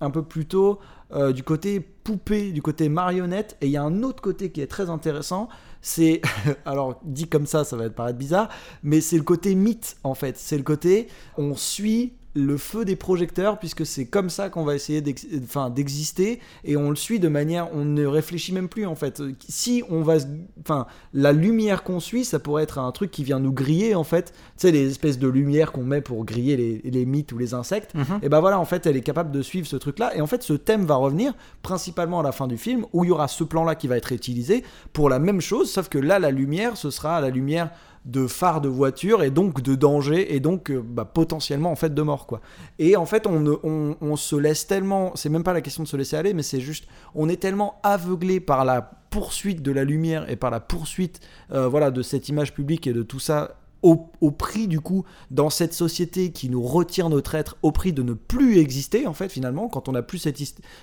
[0.00, 0.78] un peu plus tôt
[1.12, 3.56] euh, du côté poupée du côté marionnette.
[3.60, 5.48] Et il y a un autre côté qui est très intéressant.
[5.82, 6.20] C'est
[6.64, 8.50] alors dit comme ça ça va paraître bizarre
[8.82, 10.36] mais c'est le côté mythe en fait.
[10.36, 11.08] C'est le côté
[11.38, 16.76] on suit le feu des projecteurs puisque c'est comme ça qu'on va essayer d'exister et
[16.76, 19.22] on le suit de manière on ne réfléchit même plus en fait.
[19.48, 20.14] Si on va
[20.60, 24.04] enfin la lumière qu'on suit ça pourrait être un truc qui vient nous griller en
[24.04, 24.32] fait.
[24.32, 27.54] Tu sais les espèces de lumière qu'on met pour griller les, les mythes ou les
[27.54, 28.20] insectes Mhm.
[28.22, 30.26] et ben voilà en fait elle est capable de suivre ce truc là et en
[30.26, 33.26] fait ce thème va revenir principalement à la fin du film où il y aura
[33.28, 34.62] ce plan là qui va être utilisé
[34.92, 37.70] pour la même chose sauf que là la lumière ce sera la lumière
[38.04, 41.94] de phares de voiture et donc de danger et donc euh, bah, potentiellement en fait
[41.94, 42.40] de mort quoi.
[42.78, 46.16] Et en fait on, se laisse tellement c'est même pas la question de se laisser
[46.16, 50.36] aller mais c'est juste on est tellement aveuglé par la poursuite de la lumière et
[50.36, 51.20] par la poursuite
[51.52, 55.50] euh, voilà de cette image publique et de tout ça au, prix du coup dans
[55.50, 59.28] cette société qui nous retire notre être au prix de ne plus exister en fait
[59.28, 60.18] finalement quand on n'a plus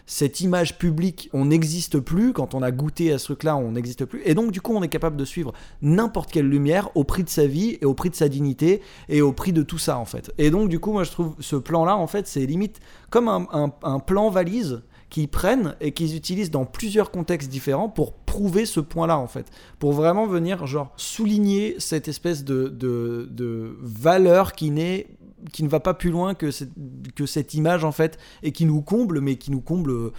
[0.06, 3.74] cette, image publique on n'existe plus quand on a goûté à ce truc là on
[3.74, 4.22] n'existe plus.
[4.26, 7.30] Et donc du coup on est capable de suivre n'importe quelle lumière au prix de
[7.30, 10.06] sa vie et au prix de sa dignité et au prix de tout ça en
[10.06, 10.32] fait.
[10.38, 12.80] Et donc du coup moi je trouve ce plan là en fait c'est limite
[13.10, 18.66] comme un plan valise qu'ils prennent et qu'ils utilisent dans plusieurs contextes différents pour prouver
[18.66, 19.50] ce point-là en fait,
[19.80, 25.08] pour vraiment venir genre souligner cette espèce de, de, de valeur qui n'est
[25.54, 26.72] qui ne va pas plus loin que cette,
[27.16, 30.12] que cette image en fait et qui nous comble mais qui nous comble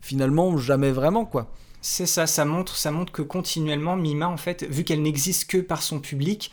[0.00, 1.50] finalement jamais vraiment quoi.
[1.88, 5.58] C'est ça, ça montre, ça montre que continuellement, Mima, en fait, vu qu'elle n'existe que
[5.58, 6.50] par son public,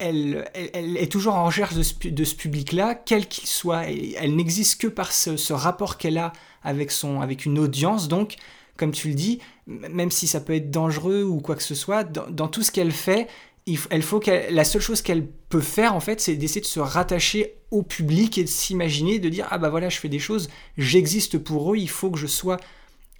[0.00, 1.82] elle, est toujours en recherche de
[2.24, 3.84] ce, public-là, quel qu'il soit.
[3.84, 6.32] Elle n'existe que par ce, rapport qu'elle a
[6.62, 8.08] avec, son, avec une audience.
[8.08, 8.36] Donc,
[8.76, 12.04] comme tu le dis, même si ça peut être dangereux ou quoi que ce soit,
[12.04, 13.28] dans, tout ce qu'elle fait,
[13.66, 16.80] il elle faut la seule chose qu'elle peut faire, en fait, c'est d'essayer de se
[16.80, 20.48] rattacher au public et de s'imaginer, de dire, ah bah voilà, je fais des choses,
[20.78, 22.56] j'existe pour eux, il faut que je sois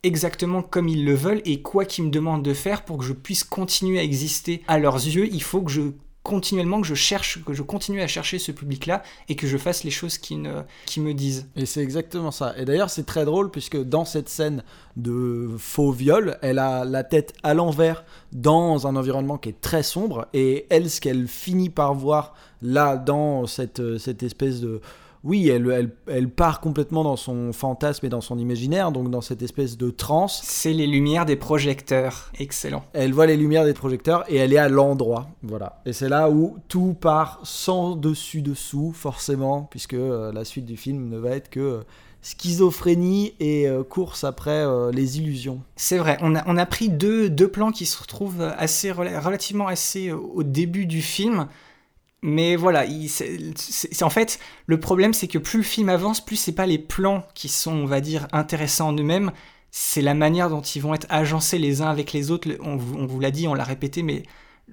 [0.02, 3.12] exactement comme ils le veulent et quoi qu'ils me demandent de faire pour que je
[3.12, 5.82] puisse continuer à exister à leurs yeux, il faut que je
[6.22, 9.84] continuellement que je cherche, que je continue à chercher ce public-là et que je fasse
[9.84, 11.48] les choses qui, me disent.
[11.56, 12.54] Et c'est exactement ça.
[12.58, 14.62] Et d'ailleurs, c'est très drôle puisque dans cette scène
[14.96, 19.82] de faux viol, elle a la tête à l'envers dans un environnement qui est très
[19.82, 20.28] sombre.
[20.34, 23.80] Et elle, ce qu'elle finit par voir là, dans cette
[24.22, 24.80] espèce de.
[25.22, 29.20] Oui, elle, elle, elle part complètement dans son fantasme et dans son imaginaire, donc dans
[29.20, 30.40] cette espèce de transe.
[30.42, 32.30] C'est les lumières des projecteurs.
[32.38, 32.84] Excellent.
[32.94, 35.28] Elle voit les lumières des projecteurs et elle est à l'endroit.
[35.42, 35.82] Voilà.
[35.84, 41.08] Et c'est là où tout part sans dessus-dessous, forcément, puisque euh, la suite du film
[41.10, 41.80] ne va être que euh,
[42.22, 45.60] schizophrénie et euh, course après euh, les illusions.
[45.76, 49.20] C'est vrai, on a, on a pris deux, deux plans qui se retrouvent assez, rela-
[49.20, 51.46] relativement assez au début du film.
[52.22, 52.84] Mais voilà,
[54.02, 57.24] en fait, le problème c'est que plus le film avance, plus c'est pas les plans
[57.34, 59.32] qui sont, on va dire, intéressants en eux-mêmes,
[59.70, 62.48] c'est la manière dont ils vont être agencés les uns avec les autres.
[62.60, 64.24] On, vous- l'a dit, on l'a répété, mais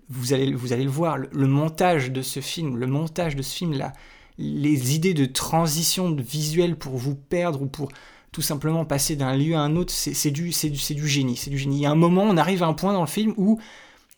[0.09, 3.55] vous allez, vous allez le voir, le, montage de ce film, le montage de ce
[3.55, 3.93] film, là,
[4.37, 7.89] les idées de transition visuelle pour vous perdre ou pour
[8.31, 11.57] tout simplement passer d'un lieu à un autre, c'est du, du, du génie, c'est du
[11.57, 11.77] génie.
[11.77, 13.59] Il y a un moment, on arrive à un point dans le film où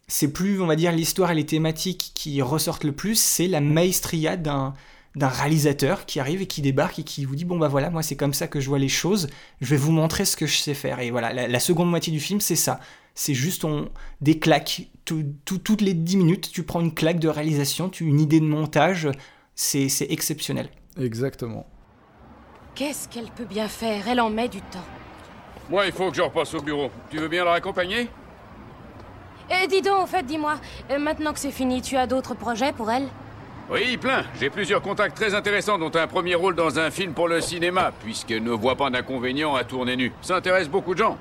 [0.10, 3.62] c'est plus, on va dire, l'histoire et les thématiques qui ressortent le plus, c'est la
[3.62, 4.74] maestria d'un
[5.16, 8.04] d'un réalisateur qui arrive et qui débarque et qui vous dit bon bah voilà moi
[8.04, 9.28] c'est comme ça que je vois les choses
[9.60, 12.14] je vais vous montrer ce que je sais faire et voilà la, la seconde moitié
[12.14, 12.80] du film c'est ça
[13.16, 13.90] c'est juste on,
[14.22, 18.06] des claques Tout- tout- toutes les 10 minutes tu prends une claque de réalisation tu
[18.06, 19.10] une idée de montage
[19.56, 20.70] c'est c'est exceptionnel
[21.02, 21.66] Exactement.
[22.76, 24.08] Qu'est-ce qu'elle peut bien faire?
[24.08, 24.86] Elle en met du temps.
[25.70, 26.90] Moi, il faut que je repasse au bureau.
[27.10, 28.10] Tu veux bien la raccompagner?
[29.52, 30.56] Et dis donc, en fait, dis-moi,
[30.92, 33.08] euh, maintenant que c'est fini, tu as d'autres projets pour elle?
[33.72, 34.24] Oui, plein.
[34.40, 37.92] J'ai plusieurs contacts très intéressants, dont un premier rôle dans un film pour le cinéma,
[38.04, 40.12] puisqu'elle ne voit pas d'inconvénient à tourner nu.
[40.22, 41.18] Ça intéresse beaucoup de gens.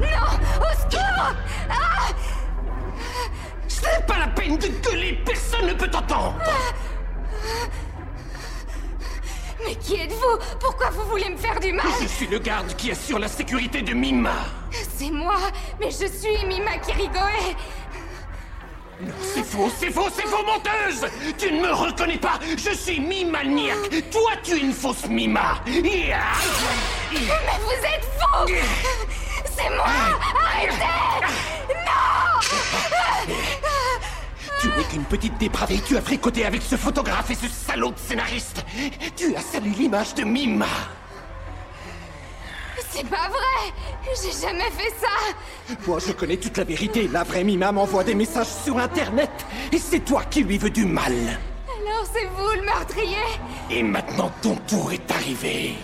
[0.00, 0.26] Non
[0.60, 1.34] Au secours
[1.68, 2.08] Ah
[3.68, 6.34] C'est pas la peine de gueuler, personne ne peut t'entendre
[9.64, 10.38] Mais qui êtes-vous?
[10.60, 11.86] Pourquoi vous voulez me faire du mal?
[12.00, 14.34] Je suis le garde qui assure la sécurité de Mima.
[14.70, 15.36] C'est moi
[15.80, 17.56] Mais je suis Mima Kirigoe
[19.20, 21.06] C'est faux, c'est faux, c'est faux, menteuse!
[21.38, 25.60] Tu ne me reconnais pas Je suis Mima Niak Toi, tu es une fausse Mima.
[25.66, 26.12] Mais
[27.10, 28.52] vous êtes fou
[29.44, 29.86] C'est moi!
[30.44, 31.26] Arrêtez!
[31.68, 33.55] Non
[34.60, 37.98] Tu n'es qu'une petite dépravée, tu as fricoté avec ce photographe et ce salaud de
[37.98, 38.64] scénariste.
[39.14, 40.66] Tu as sali l'image de Mima.
[42.90, 43.72] C'est pas vrai
[44.22, 45.74] J'ai jamais fait ça.
[45.86, 49.30] Moi je connais toute la vérité, la vraie Mima m'envoie des messages sur internet.
[49.72, 51.12] Et c'est toi qui lui veux du mal.
[51.12, 53.16] Alors c'est vous le meurtrier.
[53.70, 55.74] Et maintenant ton tour est arrivé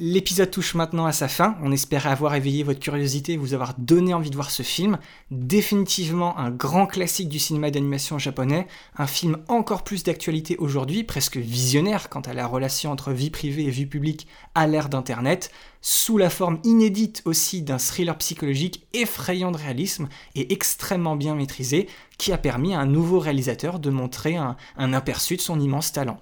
[0.00, 1.56] L'épisode touche maintenant à sa fin.
[1.60, 4.96] On espérait avoir éveillé votre curiosité et vous avoir donné envie de voir ce film.
[5.32, 8.68] Définitivement un grand classique du cinéma d'animation japonais.
[8.96, 13.64] Un film encore plus d'actualité aujourd'hui, presque visionnaire quant à la relation entre vie privée
[13.64, 15.50] et vie publique à l'ère d'Internet.
[15.82, 21.88] Sous la forme inédite aussi d'un thriller psychologique effrayant de réalisme et extrêmement bien maîtrisé,
[22.18, 25.90] qui a permis à un nouveau réalisateur de montrer un, un aperçu de son immense
[25.90, 26.20] talent.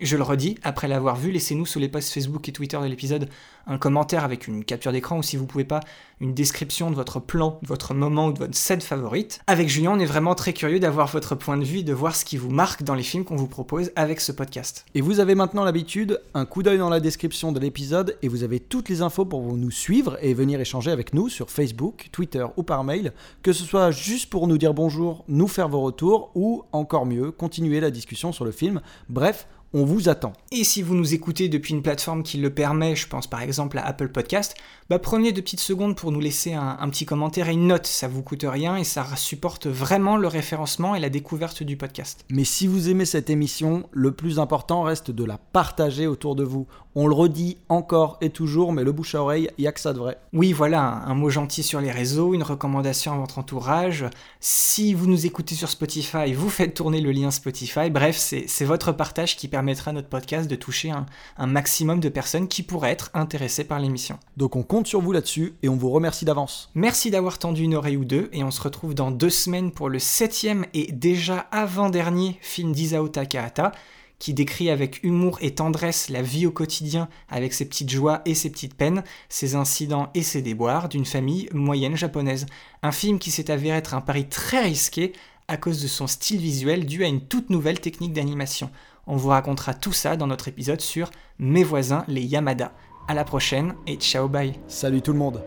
[0.00, 3.28] Je le redis, après l'avoir vu, laissez-nous sous les posts Facebook et Twitter de l'épisode
[3.68, 5.80] un commentaire avec une capture d'écran ou si vous pouvez pas,
[6.20, 9.40] une description de votre plan, de votre moment ou de votre scène favorite.
[9.46, 12.24] Avec Julien, on est vraiment très curieux d'avoir votre point de vue, de voir ce
[12.24, 14.86] qui vous marque dans les films qu'on vous propose avec ce podcast.
[14.94, 18.42] Et vous avez maintenant l'habitude, un coup d'œil dans la description de l'épisode et vous
[18.42, 22.46] avez toutes les infos pour nous suivre et venir échanger avec nous sur Facebook, Twitter
[22.56, 26.30] ou par mail, que ce soit juste pour nous dire bonjour, nous faire vos retours
[26.34, 28.80] ou encore mieux, continuer la discussion sur le film.
[29.08, 30.32] Bref, on vous attend.
[30.50, 33.78] Et si vous nous écoutez depuis une plateforme qui le permet, je pense par exemple
[33.78, 34.54] à Apple Podcast,
[34.88, 37.86] bah prenez deux petites secondes pour nous laisser un, un, petit commentaire et une note.
[37.86, 42.24] Ça vous coûte rien et ça supporte vraiment le référencement et la découverte du podcast.
[42.30, 46.44] Mais si vous aimez cette émission, le plus important reste de la partager autour de
[46.44, 46.66] vous.
[46.94, 49.78] On le redit encore et toujours, mais le bouche à oreille, il n'y a que
[49.78, 50.18] ça de vrai.
[50.32, 54.06] Oui, voilà, un, un mot gentil sur les réseaux, une recommandation à votre entourage.
[54.40, 57.90] Si vous nous écoutez sur Spotify, vous faites tourner le lien Spotify.
[57.90, 61.04] Bref, c'est votre partage qui permettra à notre podcast de toucher un,
[61.36, 64.20] un maximum de personnes qui pourraient être intéressées par l'émission.
[64.36, 66.70] Donc on compte sur vous là-dessus et on vous remercie d'avance.
[66.76, 69.88] Merci d'avoir tendu une oreille ou deux et on se retrouve dans deux semaines pour
[69.88, 73.72] le septième et déjà avant-dernier film d'Isao Takahata
[74.20, 78.36] qui décrit avec humour et tendresse la vie au quotidien avec ses petites joies et
[78.36, 82.46] ses petites peines, ses incidents et ses déboires d'une famille moyenne japonaise.
[82.84, 85.14] Un film qui s'est avéré être un pari très risqué
[85.48, 88.70] à cause de son style visuel dû à une toute nouvelle technique d'animation.
[89.08, 92.72] On vous racontera tout ça dans notre épisode sur Mes voisins les Yamada.
[93.08, 94.52] À la prochaine et ciao bye.
[94.68, 95.42] Salut tout le monde.